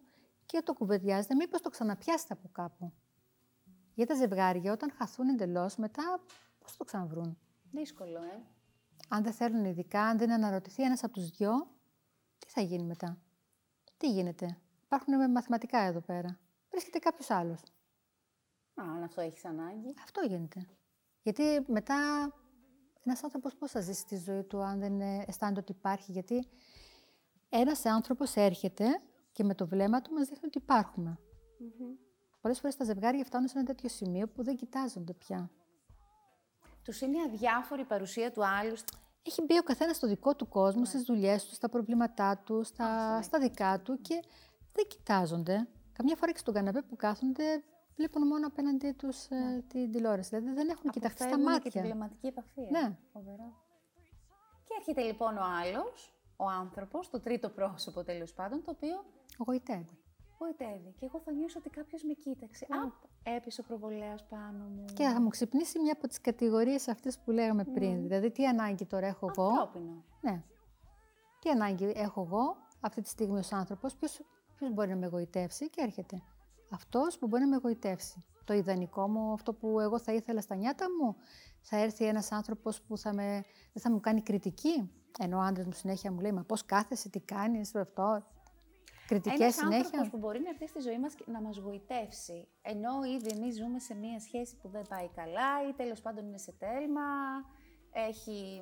και 0.45 0.61
το 0.65 0.73
κουβεντιάζετε, 0.73 1.35
μήπως 1.35 1.61
το 1.61 1.69
ξαναπιάσετε 1.69 2.33
από 2.33 2.49
κάπου. 2.51 2.93
Για 4.01 4.09
τα 4.09 4.15
ζευγάρια 4.15 4.71
όταν 4.71 4.91
χαθούν 4.91 5.27
εντελώς, 5.29 5.75
μετά 5.75 6.19
πώς 6.59 6.77
το 6.77 6.83
ξαναβρούν; 6.83 7.37
Δύσκολο, 7.71 8.17
ε. 8.17 8.43
Αν 9.07 9.23
δεν 9.23 9.33
θέλουν 9.33 9.65
ειδικά, 9.65 10.01
αν 10.01 10.17
δεν 10.17 10.31
αναρωτηθεί 10.31 10.83
ένας 10.83 11.03
από 11.03 11.13
τους 11.13 11.29
δυο, 11.29 11.67
τι 12.37 12.49
θα 12.49 12.61
γίνει 12.61 12.83
μετά; 12.83 13.17
Τι 13.97 14.11
γίνεται; 14.11 14.57
Υπάρχουν 14.83 15.31
μαθηματικά 15.31 15.79
εδώ 15.79 15.99
πέρα. 15.99 16.39
Βρίσκεται 16.69 16.99
κάποιος 16.99 17.29
άλλος. 17.29 17.59
Α, 18.73 18.83
αν 18.83 19.03
αυτό 19.03 19.21
έχεις 19.21 19.45
ανάγκη. 19.45 19.93
Αυτό 20.03 20.21
γίνεται. 20.21 20.67
Γιατί 21.21 21.43
μετά 21.67 21.95
ένας 23.03 23.23
άνθρωπος 23.23 23.55
πώς 23.55 23.71
θα 23.71 23.79
ζήσει 23.79 24.05
τη 24.05 24.15
ζωή 24.17 24.43
του, 24.43 24.61
αν 24.61 24.79
δεν 24.79 25.01
ε, 25.01 25.23
αισθάνεται 25.27 25.59
ότι 25.59 25.71
υπάρχει; 25.71 26.11
Γιατί 26.11 26.47
ένας 27.49 27.85
άνθρωπος 27.85 28.35
έρχεται 28.35 29.01
και 29.31 29.43
με 29.43 29.55
το 29.55 29.67
βλέμμα 29.67 30.01
του 30.01 30.13
μας 30.13 30.27
δείχνει 30.27 30.47
ότι 30.47 30.57
υπάρχουμε. 30.57 31.19
Πολλές 32.41 32.59
φορές 32.59 32.75
τα 32.75 32.83
ζευγάρια 32.83 33.23
φτάνουν 33.23 33.47
σε 33.47 33.57
ένα 33.57 33.67
τέτοιο 33.67 33.89
σημείο 33.89 34.27
που 34.27 34.43
δεν 34.43 34.55
κοιτάζονται 34.55 35.13
πια. 35.13 35.49
Τους 36.83 37.01
είναι 37.01 37.17
αδιάφορη 37.25 37.81
η 37.81 37.85
παρουσία 37.85 38.31
του 38.31 38.45
άλλου. 38.45 38.75
Έχει 39.23 39.41
μπει 39.41 39.57
ο 39.57 39.63
καθένας 39.63 39.95
στο 39.95 40.07
δικό 40.07 40.35
του 40.35 40.47
κόσμο, 40.47 40.85
στις 40.85 41.01
δουλειές 41.03 41.45
του, 41.45 41.53
στα 41.53 41.69
προβλήματά 41.69 42.37
του, 42.37 42.63
στα, 42.63 42.85
Αυτό, 42.85 43.23
στα 43.23 43.39
δικά 43.39 43.79
του 43.81 44.01
και 44.01 44.23
δεν 44.73 44.87
κοιτάζονται. 44.87 45.67
Καμιά 45.93 46.15
φορά 46.15 46.31
και 46.31 46.37
στον 46.37 46.53
καναπέ 46.53 46.81
που 46.81 46.95
κάθονται, 46.95 47.63
βλέπουν 47.95 48.27
μόνο 48.27 48.47
απέναντί 48.47 48.91
τους 48.91 49.27
την 49.67 49.91
τηλεόραση. 49.91 50.29
Δηλαδή 50.29 50.53
δεν 50.55 50.69
έχουν 50.69 50.89
κοιταχτεί 50.91 51.15
στα 51.17 51.25
Αποφεύγουν 51.25 51.51
μάτια. 51.53 51.63
και 51.63 51.69
την 51.79 51.81
βλεμματική 51.81 52.27
επαφή. 52.27 52.61
ε. 52.61 52.69
Ναι. 52.79 52.97
Φοβερό. 53.13 53.53
Και 54.63 54.73
έρχεται 54.79 55.01
λοιπόν 55.01 55.37
ο 55.37 55.43
άλλος, 55.61 56.13
ο 56.35 56.45
άνθρωπος, 56.45 57.09
το 57.09 57.19
τρίτο 57.19 57.49
πρόσωπο 57.49 58.03
τέλος 58.03 58.33
πάντων, 58.33 58.63
το 58.63 58.71
οποίο 58.71 59.03
Γοητεύει. 59.37 59.97
Γοητεύει. 60.41 60.93
Και 60.99 61.05
εγώ 61.05 61.19
θα 61.19 61.31
νιώσω 61.31 61.59
ότι 61.59 61.69
κάποιος 61.69 62.03
με 62.03 62.13
κοίταξε. 62.13 62.65
Α, 62.69 62.91
έπεσε 63.35 63.61
ο 63.61 63.63
προβολέας 63.63 64.25
πάνω 64.29 64.63
μου. 64.75 64.85
Και 64.93 65.03
θα 65.03 65.21
μου 65.21 65.29
ξυπνήσει 65.29 65.79
μια 65.79 65.93
από 65.93 66.07
τις 66.07 66.21
κατηγορίες 66.21 66.87
αυτές 66.87 67.19
που 67.19 67.31
λέγαμε 67.31 67.63
πριν. 67.63 68.01
Δηλαδή, 68.01 68.31
τι 68.31 68.47
ανάγκη 68.47 68.85
τώρα 68.85 69.07
έχω 69.07 69.31
εγώ; 69.35 69.47
Ανθρώπινο. 69.47 70.03
Ναι. 70.21 70.43
Τι 71.39 71.49
ανάγκη 71.49 71.91
έχω 71.95 72.21
εγώ 72.21 72.55
αυτή 72.79 73.01
τη 73.01 73.09
στιγμή 73.09 73.39
ως 73.39 73.51
άνθρωπος, 73.51 73.95
ποιος, 73.95 74.21
ποιος 74.55 74.73
μπορεί 74.73 74.89
να 74.89 74.95
με 74.95 75.05
εγωιτεύσει 75.05 75.69
και 75.69 75.81
έρχεται. 75.81 76.21
Αυτός 76.71 77.17
που 77.17 77.27
μπορεί 77.27 77.41
να 77.41 77.49
με 77.49 77.55
εγωιτεύσει. 77.55 78.25
Το 78.43 78.53
ιδανικό 78.53 79.07
μου, 79.07 79.33
αυτό 79.33 79.53
που 79.53 79.79
εγώ 79.79 79.99
θα 79.99 80.13
ήθελα 80.13 80.41
στα 80.41 80.55
νιάτα 80.55 80.85
μου, 81.01 81.15
θα 81.61 81.77
έρθει 81.77 82.05
ένας 82.05 82.31
άνθρωπος 82.31 82.81
που 82.81 82.97
θα 82.97 83.13
με, 83.13 83.43
δεν 83.73 83.83
θα 83.83 83.91
μου 83.91 83.99
κάνει 83.99 84.21
κριτική; 84.21 84.91
Ενώ 85.19 85.37
ο 85.37 85.41
άντρας 85.41 85.65
μου 85.65 85.71
συνέχεια 85.73 86.11
μου 86.11 86.19
λέει, 86.19 86.31
μα 86.31 86.43
πώς 86.43 86.65
κάθεσαι, 86.65 87.09
τι 87.09 87.19
κάνεις, 87.19 87.75
αυτό. 87.75 88.23
Κριτικές 89.11 89.39
Ένας 89.39 89.53
συνέχεια; 89.55 89.77
άνθρωπος 89.77 90.09
που 90.09 90.17
μπορεί 90.17 90.39
να 90.39 90.49
έρθει 90.49 90.67
στη 90.67 90.79
ζωή 90.79 90.99
μας 90.99 91.15
και 91.15 91.23
να 91.27 91.41
μας 91.41 91.57
γοητεύσει. 91.57 92.47
Ενώ 92.61 93.03
ήδη 93.03 93.29
εμείς 93.37 93.55
ζούμε 93.55 93.79
σε 93.79 93.93
μια 93.95 94.19
σχέση 94.19 94.57
που 94.57 94.67
δεν 94.69 94.85
πάει 94.89 95.09
καλά 95.09 95.67
ή 95.69 95.73
τέλος 95.73 96.01
πάντων 96.01 96.25
είναι 96.25 96.37
σε 96.37 96.51
τέλμα, 96.51 97.01
έχει, 97.91 98.61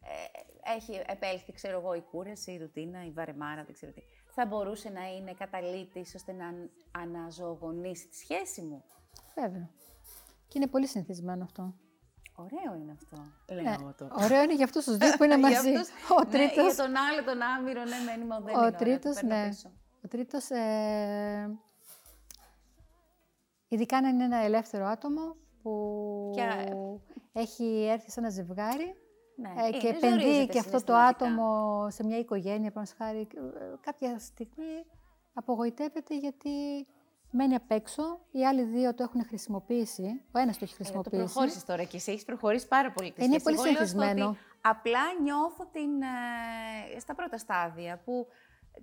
ε, 0.00 0.72
έχει 0.76 1.02
επέλθει, 1.06 1.52
ξέρω 1.52 1.78
εγώ, 1.80 1.94
η 1.94 2.00
κούραση, 2.00 2.52
η 2.52 2.58
ρουτίνα, 2.58 3.04
η 3.06 3.10
βαρεμάρα, 3.10 3.64
δεν 3.64 3.74
ξέρω 3.74 3.92
τι. 3.92 4.00
Θα 4.26 4.46
μπορούσε 4.46 4.88
να 4.88 5.16
είναι 5.16 5.32
καταλήτης 5.32 6.14
ώστε 6.14 6.32
να 6.32 6.46
αν- 6.46 6.70
αναζωογονήσει 6.90 8.08
τη 8.08 8.16
σχέση 8.16 8.62
μου; 8.62 8.84
Βέβαια. 9.34 9.70
Και 10.48 10.58
είναι 10.58 10.66
πολύ 10.66 10.86
συνηθισμένο 10.86 11.44
αυτό. 11.44 11.74
Ωραίο 12.36 12.74
είναι 12.80 12.92
αυτό. 12.92 13.16
Ναι. 13.54 13.62
Λέω 13.62 13.94
τώρα. 13.98 14.14
Ωραίο 14.24 14.42
είναι 14.42 14.54
για 14.54 14.64
αυτούς 14.64 14.84
τους 14.84 14.96
δύο 14.96 15.12
που 15.16 15.24
είναι 15.24 15.36
Για 15.48 15.48
μαζί. 15.48 15.74
αυτούς- 15.74 15.88
Ο 16.10 16.24
ναι, 16.24 16.30
τρίτος, 16.30 16.74
για 16.74 16.84
τον 16.84 16.96
άλλο, 16.96 17.24
τον 17.24 17.42
άμυρο, 17.42 17.82
ναι, 17.84 17.96
μένει 18.06 18.24
μα 18.24 18.40
δεν 18.40 18.46
ο 18.46 18.50
είναι 18.50 18.58
ωραίο, 18.58 18.70
το 18.70 18.76
τρίτος, 18.84 19.14
παίρνω 19.14 19.34
ναι. 19.34 19.48
πίσω. 19.48 19.70
Ο 20.04 20.08
τρίτος, 20.08 20.50
ε, 20.50 21.58
ειδικά 23.68 23.96
αν 23.96 24.04
είναι 24.04 24.24
ένα 24.24 24.36
ελεύθερο 24.36 24.86
άτομο 24.86 25.36
που 25.62 26.32
Και- 26.34 26.72
έχει 27.32 27.86
έρθει 27.90 28.10
σε 28.10 28.20
ένα 28.20 28.28
ζευγάρι 28.30 28.94
Ναι, 29.36 29.48
ε, 29.66 29.70
και 29.70 29.86
είναι, 29.86 29.96
επενδύει 29.96 30.20
ζορίζεται 30.20 30.52
και 30.52 30.58
αυτό 30.58 30.70
το 30.70 30.78
συναισθηματικά. 30.78 31.24
άτομο 31.26 31.86
σε 31.90 32.04
μια 32.04 32.18
οικογένεια, 32.18 32.70
πάνω 32.70 32.86
χάρη, 32.98 33.20
ε, 33.20 33.74
κάποια 33.80 34.18
στιγμή 34.18 34.86
απογοητεύεται 35.34 36.16
γιατί 36.18 36.50
μένει 37.34 37.54
απ' 37.54 37.70
έξω, 37.70 38.20
οι 38.30 38.46
άλλοι 38.46 38.62
δύο 38.62 38.94
το 38.94 39.02
έχουν 39.02 39.24
χρησιμοποιήσει, 39.26 40.22
ο 40.32 40.38
ένας 40.38 40.58
το 40.58 40.64
έχει 40.64 40.72
Ε, 40.74 40.76
το 40.76 40.82
χρησιμοποιήσει. 40.84 41.16
προχώρησες 41.22 41.64
τώρα 41.64 41.84
και 41.84 41.96
εσύ, 41.96 42.10
έχεις 42.12 42.24
προχωρήσει 42.24 42.68
πάρα 42.68 42.92
πολύ 42.92 43.12
τη 43.12 43.24
Είναι 43.24 43.38
σχέση. 43.38 43.44
πολύ 43.44 43.56
Εγώ 43.56 43.64
λέω 43.64 43.74
στο 43.74 43.86
συνηθισμένο. 43.86 44.28
ότι 44.28 44.38
Απλά 44.66 45.00
νιώθω 45.22 45.66
την, 45.72 46.02
ε, 46.02 46.98
στα 46.98 47.14
πρώτα 47.14 47.38
στάδια 47.38 48.00
που 48.04 48.26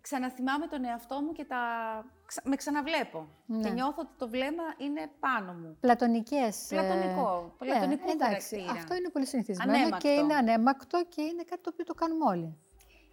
ξαναθυμάμαι 0.02 0.68
τον 0.68 0.86
εαυτό 0.86 1.22
μου 1.22 1.32
και 1.32 1.46
τα, 1.46 1.58
ξα- 2.26 2.48
με 2.48 2.56
ξαναβλέπω. 2.56 3.28
Ναι. 3.46 3.62
Και 3.64 3.70
νιώθω 3.70 3.96
ότι 4.02 4.12
το 4.18 4.28
βλέμμα 4.30 4.64
είναι 4.78 5.10
πάνω 5.20 5.54
μου. 5.54 5.78
Πλατωνικές. 5.80 6.72
ε, 6.72 6.76
Πλατωνικό, 6.76 7.56
πλατωνικού 7.58 8.06
ναι, 8.06 8.12
εντάξει, 8.12 8.56
χαρακτήρα. 8.56 8.72
Αυτό 8.80 8.96
είναι 8.96 9.10
πολύ 9.10 9.26
συνηθισμένο 9.26 9.72
Ανέμακτο. 9.74 9.98
και 9.98 10.14
είναι 10.14 10.34
ανέμακτο 10.34 11.06
και 11.10 11.22
είναι 11.22 11.44
κάτι 11.50 11.62
το 11.62 11.70
οποίο 11.74 11.86
το 11.86 11.94
κάνουμε 11.94 12.26
όλοι. 12.26 12.58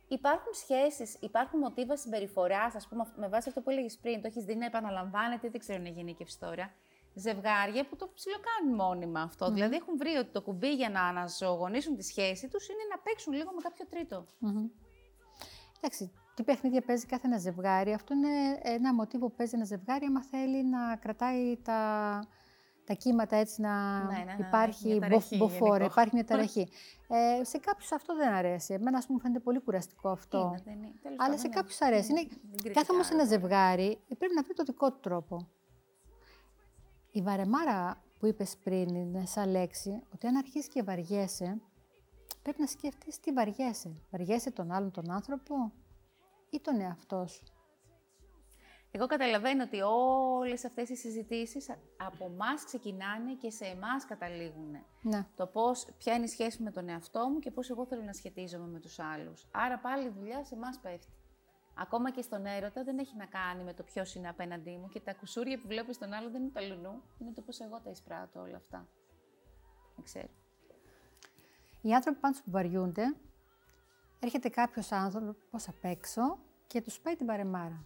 Υπάρχουν 0.09 0.53
σχέσεις, 0.55 1.17
υπάρχουν 1.21 1.59
μοτίβα 1.59 1.97
συμπεριφοράς, 1.97 2.75
ας 2.75 2.89
πούμε, 2.89 3.13
με 3.17 3.29
βάση 3.29 3.49
αυτό 3.49 3.61
που 3.61 3.71
έλεγες 3.71 3.99
πριν, 3.99 4.21
το 4.21 4.27
έχεις 4.27 4.45
δει 4.45 4.55
να 4.55 4.65
επαναλαμβάνεται, 4.65 5.49
δεν 5.49 5.61
ξέρω 5.61 5.83
να 5.83 5.89
γενικεύσει 5.89 6.39
τώρα. 6.39 6.73
Ζευγάρια 7.15 7.87
που 7.89 7.97
το 7.97 8.11
ψιλοκάνουν 8.15 8.75
μόνιμα 8.75 9.21
αυτό. 9.23 9.51
Δηλαδή 9.51 9.77
έχουν 9.77 9.97
βρει 9.97 10.17
ότι 10.17 10.31
το 10.31 10.43
κουμπί 10.43 10.75
για 10.75 10.91
να 10.91 11.03
αναζωογονήσουν 11.03 11.97
τη 11.97 12.03
σχέση 12.03 12.49
τους 12.49 12.69
είναι 12.69 12.83
να 12.91 12.99
παίξουν 12.99 13.33
λίγο 13.33 13.51
με 13.53 13.61
κάποιο 13.63 13.87
τρίτο. 13.87 14.27
Μμμ. 14.39 14.67
Εντάξει, 15.81 16.13
τι 16.35 16.43
παιχνίδια 16.43 16.81
παίζει 16.81 17.07
κάθε 17.07 17.27
ένα 17.27 17.39
ζευγάρι; 17.39 17.93
Αυτό 17.93 18.15
είναι 18.15 18.61
ένα 18.63 18.95
μοτίβο 18.95 19.29
που 19.29 19.35
παίζει 19.37 19.55
ένα 19.55 19.65
ζευγάρι, 19.65 20.05
άμα 20.05 20.23
θέλει 20.23 20.65
να 20.65 20.97
κρατάει 20.97 21.57
τα, 21.57 21.81
τα 22.89 22.95
κύματα 22.95 23.37
έτσι, 23.37 23.61
να 23.61 24.05
Ναι, 24.05 24.19
ναι, 24.19 24.25
ναι, 24.25 24.47
υπάρχει 24.47 24.89
μια 24.89 25.01
ταραχή 25.01 25.37
μπο- 25.37 25.47
μποφόρ, 25.49 25.69
γενικώ. 25.69 25.85
υπάρχει 25.85 26.15
μια 26.15 26.25
ταραχή. 26.25 26.69
ε, 27.09 27.45
σε 27.45 27.59
κάποιους 27.59 27.93
αυτό 27.93 28.15
δεν 28.17 28.33
αρέσει. 28.33 28.75
Εμένα, 28.75 28.99
ας 28.99 29.07
πούμε, 29.07 29.19
φαίνεται 29.21 29.41
πολύ 29.41 29.61
κουραστικό 29.61 30.09
αυτό. 30.09 30.39
Είναι, 30.39 30.63
δεν 30.65 30.75
είναι. 30.75 30.93
Τέλος 31.03 31.19
Αλλά 31.19 31.29
πάντων, 31.29 31.39
σε 31.39 31.49
ναι. 31.49 31.55
κάποιους 31.55 31.81
αρέσει. 31.81 32.11
Είναι, 32.11 32.27
Δεν 32.63 32.73
κάθε 32.73 32.93
όμως 32.93 33.11
ένα 33.11 33.19
κριτικάρω. 33.19 33.41
ζευγάρι 33.41 33.99
πρέπει 34.19 34.35
να 34.35 34.43
βρει 34.43 34.55
το 34.55 34.63
δικό 34.63 34.91
του 34.93 34.99
τρόπο. 35.01 35.49
Η 37.13 37.23
βαρεμάρα 37.23 38.03
που 38.19 38.27
είπες 38.27 38.57
πριν 38.65 38.95
είναι 38.95 39.27
σαν 39.27 39.51
λέξη, 39.51 40.03
ότι 40.15 40.27
αν 40.27 40.37
αρχίσει 40.37 40.69
και 40.69 40.83
βαριέσαι, 40.83 41.61
πρέπει 42.43 42.61
να 42.61 42.67
σκεφτείς 42.67 43.21
τι 43.21 43.33
βαριέσαι. 43.33 43.97
Βαριέσαι 44.11 44.51
τον 44.51 44.71
άλλον 44.73 44.91
τον 44.91 45.11
άνθρωπο 45.11 45.73
ή 46.51 46.61
τον 46.61 46.81
εαυτό 46.81 47.27
σου. 47.27 47.43
Εγώ 48.91 49.07
καταλαβαίνω 49.07 49.63
ότι 49.63 49.81
όλες 49.81 50.65
αυτές 50.65 50.89
οι 50.89 50.97
συζητήσεις 50.97 51.71
από 51.97 52.25
εμά 52.25 52.55
ξεκινάνε 52.65 53.35
και 53.35 53.51
σε 53.51 53.65
εμάς 53.65 54.05
καταλήγουν. 54.05 54.77
Ναι. 55.03 55.27
Το 55.37 55.47
πώς, 55.47 55.87
ποια 55.99 56.15
είναι 56.15 56.25
η 56.25 56.29
σχέση 56.29 56.63
με 56.63 56.71
τον 56.71 56.89
εαυτό 56.89 57.29
μου 57.29 57.39
και 57.39 57.51
πώς 57.51 57.71
εγώ 57.71 57.87
θέλω 57.87 58.03
να 58.03 58.13
σχετίζομαι 58.13 58.67
με 58.67 58.81
τους 58.81 58.99
άλλους. 58.99 59.47
Άρα 59.51 59.79
πάλι 59.79 60.07
η 60.07 60.11
δουλειά 60.19 60.45
σε 60.45 60.55
εμάς 60.55 60.79
πέφτει. 60.79 61.13
Ακόμα 61.75 62.11
και 62.11 62.23
στον 62.23 62.47
έρωτα 62.47 62.85
δεν 62.85 62.99
έχει 62.99 63.17
να 63.17 63.27
κάνει 63.27 63.63
με 63.63 63.75
το 63.75 63.83
ποιος 63.83 64.15
είναι 64.15 64.29
απέναντί 64.29 64.77
μου 64.77 64.89
και 64.89 65.01
τα 65.01 65.15
κουσούρια 65.15 65.59
που 65.61 65.67
βλέπω 65.67 65.93
στον 65.93 66.13
άλλο 66.13 66.31
δεν 66.31 66.43
είναι 66.43 66.51
τα 66.51 66.61
λουνού, 66.61 67.03
είναι 67.19 67.33
το 67.33 67.43
πώς 67.43 67.61
εγώ 67.61 67.81
τα 67.81 67.91
εισπράττω 67.91 68.41
όλα 68.41 68.57
αυτά. 68.57 68.89
Δεν 69.95 70.05
ξέρω. 70.05 70.29
Οι 71.83 71.95
άνθρωποι 71.95 72.19
πάντως 72.19 72.43
που 72.43 72.51
βαριούνται, 72.51 73.17
έρχεται 74.21 74.49
κάποιος 74.49 74.93
άνθρωπος 74.93 75.69
απ' 75.69 75.85
έξω 75.85 76.39
και 76.67 76.81
τους 76.81 77.01
πάει 77.01 77.17
την 77.17 77.27
παρεμάρα. 77.27 77.85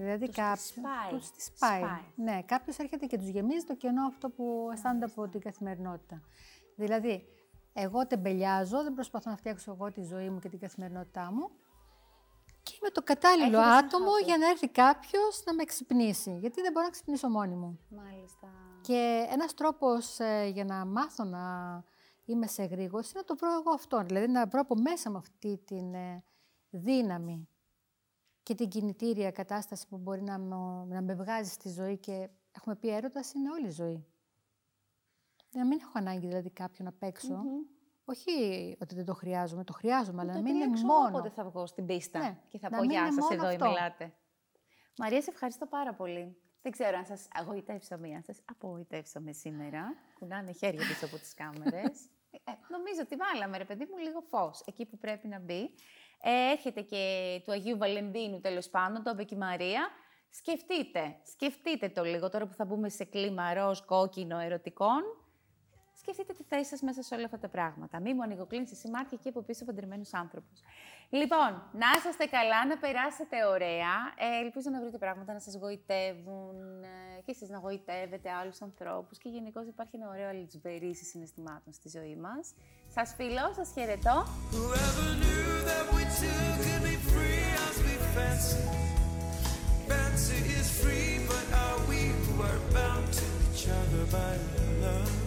Δηλαδή 0.00 0.26
Τους 0.26 0.34
τη 0.34 0.40
κάποιος 0.40 0.66
σπάει. 0.66 1.10
τους 1.10 1.30
τη 1.30 1.42
σπάει. 1.42 1.80
Σπάει. 1.80 2.00
Ναι, 2.14 2.42
κάποιος 2.42 2.78
έρχεται 2.78 3.06
και 3.06 3.18
τους 3.18 3.28
γεμίζει 3.28 3.64
το 3.64 3.74
κενό 3.76 4.06
αυτό 4.06 4.30
που 4.30 4.68
αισθάνονται 4.72 5.04
από 5.04 5.28
την 5.28 5.40
καθημερινότητα. 5.40 6.22
Δηλαδή, 6.76 7.24
εγώ 7.72 8.06
τεμπελιάζω, 8.06 8.82
δεν 8.82 8.94
προσπαθώ 8.94 9.30
να 9.30 9.36
φτιάξω 9.36 9.72
εγώ 9.72 9.92
τη 9.92 10.02
ζωή 10.02 10.30
μου 10.30 10.38
και 10.38 10.48
την 10.48 10.58
καθημερινότητά 10.58 11.32
μου. 11.32 11.50
Και 12.62 12.72
είμαι 12.80 12.90
το 12.90 13.02
κατάλληλο 13.02 13.58
Έχετε 13.58 13.74
σαν 13.74 13.84
άτομο 13.84 14.10
χάπι. 14.10 14.24
για 14.24 14.36
να 14.38 14.48
έρθει 14.48 14.68
κάποιος 14.68 15.42
να 15.46 15.54
με 15.54 15.64
ξυπνήσει. 15.64 16.36
Γιατί 16.40 16.60
δεν 16.60 16.72
μπορώ 16.72 16.84
να 16.84 16.90
ξυπνήσω 16.92 17.28
μόνη 17.28 17.54
μου. 17.54 17.78
Μάλιστα. 17.90 18.48
Και 18.80 19.26
ένας 19.30 19.54
τρόπος 19.54 20.18
ε, 20.18 20.50
για 20.52 20.64
να 20.64 20.84
μάθω 20.84 21.24
να 21.24 21.40
είμαι 22.24 22.46
σε 22.46 22.64
γρήγορση 22.64 23.10
είναι 23.14 23.24
να 23.28 23.34
το 23.34 23.36
βρω 23.36 23.52
εγώ 23.60 23.70
αυτό. 23.74 24.02
Δηλαδή 24.02 24.28
να 24.28 24.46
βρω 24.46 24.60
από 24.60 24.74
μέσα 24.74 25.10
μου 25.10 25.16
αυτή 25.16 25.60
την 25.64 25.94
ε, 25.94 26.24
δύναμη 26.70 27.48
και 28.48 28.54
την 28.54 28.68
κινητήρια 28.68 29.30
κατάσταση 29.30 29.86
που 29.88 29.96
μπορεί 29.96 30.22
να, 30.22 30.38
μου- 30.38 30.86
να 30.88 31.00
με 31.02 31.14
βγάζει 31.14 31.50
στη 31.50 31.68
ζωή 31.68 31.96
και 31.98 32.28
έχουμε 32.52 32.76
πει 32.76 32.88
έρωτας 32.94 33.32
είναι 33.32 33.50
όλη 33.50 33.66
η 33.66 33.70
ζωή. 33.70 34.06
Να 35.52 35.66
μην 35.66 35.78
έχω 35.82 35.92
ανάγκη 35.94 36.26
δηλαδή 36.26 36.50
κάποιον 36.50 36.86
να 36.86 36.92
παιξω 36.92 37.42
Όχι 38.04 38.32
ότι 38.80 38.94
δεν 38.94 39.04
το 39.04 39.14
χρειάζομαι, 39.14 39.64
το 39.64 39.72
χρειάζομαι, 39.72 40.20
αλλά 40.20 40.30
να 40.32 40.36
το 40.36 40.42
μην 40.42 40.54
είναι 40.54 40.64
επιλέξω 40.64 40.86
μόνο. 40.86 41.08
Όποτε 41.08 41.28
θα 41.30 41.44
βγω 41.44 41.66
στην 41.66 41.86
πίστα 41.86 42.18
Ναι, 42.18 42.38
και 42.48 42.58
θα 42.58 42.70
να 42.70 42.76
πω 42.76 42.82
μην 42.82 42.90
γεια 42.90 43.00
είναι 43.00 43.10
σας, 43.20 43.24
μόνο 43.30 43.34
εδώ 43.34 43.46
αυτό. 43.46 43.66
μιλάτε. 43.66 44.12
Μαρία, 44.98 45.22
σε 45.22 45.30
ευχαριστώ 45.30 45.66
πάρα 45.66 45.94
πολύ. 45.94 46.36
Δεν 46.62 46.72
ξέρω 46.72 46.96
αν 46.96 47.04
σας 47.04 47.28
αγωγητεύσαμε 47.32 48.08
ή 48.08 48.14
αν 48.14 48.22
σας 48.22 48.40
απογοητεύσαμε 48.44 49.32
σήμερα. 49.32 49.94
Κουνάνε 50.18 50.52
χέρια 50.52 50.86
πίσω 50.86 51.04
από 51.06 51.16
τις 51.18 51.34
κάμερες. 51.34 51.98
Ε, 52.48 52.58
νομίζω 52.68 53.00
ότι 53.02 53.16
βάλαμε, 53.16 53.58
ρε 53.58 53.64
παιδί 53.64 53.86
μου, 53.90 53.96
λίγο 53.96 54.20
φως 54.20 54.62
εκεί 54.66 54.84
που 54.86 54.98
πρέπει 54.98 55.28
να 55.28 55.38
μπει. 55.38 55.70
Ε, 56.20 56.50
έρχεται 56.50 56.80
και 56.80 57.02
του 57.44 57.52
Αγίου 57.52 57.78
Βαλεντίνου, 57.78 58.40
τέλος 58.40 58.68
πάντων, 58.68 59.02
το 59.02 59.10
είπε 59.10 59.24
και 59.24 59.34
η 59.34 59.38
Μαρία. 59.38 59.88
Σκεφτείτε, 60.30 61.16
σκεφτείτε 61.32 61.88
το 61.88 62.02
λίγο 62.04 62.28
τώρα 62.28 62.46
που 62.46 62.54
θα 62.54 62.64
μπούμε 62.64 62.88
σε 62.88 63.04
κλίμα 63.04 63.54
ροζ, 63.54 63.78
κόκκινο, 63.80 64.38
ερωτικών. 64.38 65.02
Σκεφτείτε 65.94 66.32
τη 66.32 66.42
θέση 66.42 66.68
σας 66.68 66.80
μέσα 66.80 67.02
σε 67.02 67.14
όλα 67.14 67.24
αυτά 67.24 67.38
τα 67.38 67.48
πράγματα. 67.48 68.00
Μη 68.00 68.14
μου 68.14 68.22
ανοιγοκλίνεις 68.22 68.72
εσύ 68.72 68.90
μάτια 68.90 69.18
εκεί 69.20 69.28
από 69.28 69.42
πίσω 69.42 69.64
παντρεμένους 69.64 70.14
άνθρωπου. 70.14 70.52
Λοιπόν, 71.10 71.50
να 71.72 71.86
είσαστε 71.96 72.24
καλά, 72.36 72.66
να 72.66 72.76
περάσετε 72.78 73.36
ωραία. 73.54 73.94
Ε, 74.16 74.44
ελπίζω 74.44 74.70
να 74.70 74.80
βρείτε 74.80 74.98
πράγματα 74.98 75.32
να 75.32 75.38
σας 75.38 75.54
γοητεύουν 75.60 76.82
ε, 76.82 77.20
και 77.24 77.30
εσείς 77.30 77.48
να 77.48 77.58
γοητεύετε 77.58 78.30
άλλους 78.30 78.62
ανθρώπους. 78.62 79.18
Και 79.18 79.28
γενικώς 79.28 79.66
υπάρχει 79.66 79.96
ένα 79.96 80.08
ωραίο 80.08 80.28
αλυσβερίσι 80.28 81.04
συναισθημάτων 81.04 81.72
στη 81.72 81.88
ζωή 81.88 82.16
μας. 82.16 82.54
Σας 82.88 83.14
φιλώ, 83.16 83.52
σας 83.56 83.70
χαιρετώ. 83.74 84.16
Whoever 84.52 85.08
knew 85.22 85.50
that 85.70 85.84
we 85.94 86.02
two 86.18 86.42
could 86.64 86.82
be 86.90 86.96
free 87.12 87.44
as 87.66 87.76
we 87.84 87.94
fancy? 88.14 88.64
Fancy 89.90 90.40
is 90.58 90.68
free, 90.80 91.12
but 91.30 91.46
are 91.64 91.80
we 91.90 92.00
who 92.22 92.34
are 92.50 92.62
bound 92.76 93.08
to 93.20 93.26
each 93.48 93.64
other 93.80 94.02
by 94.16 94.30
love? 94.84 95.18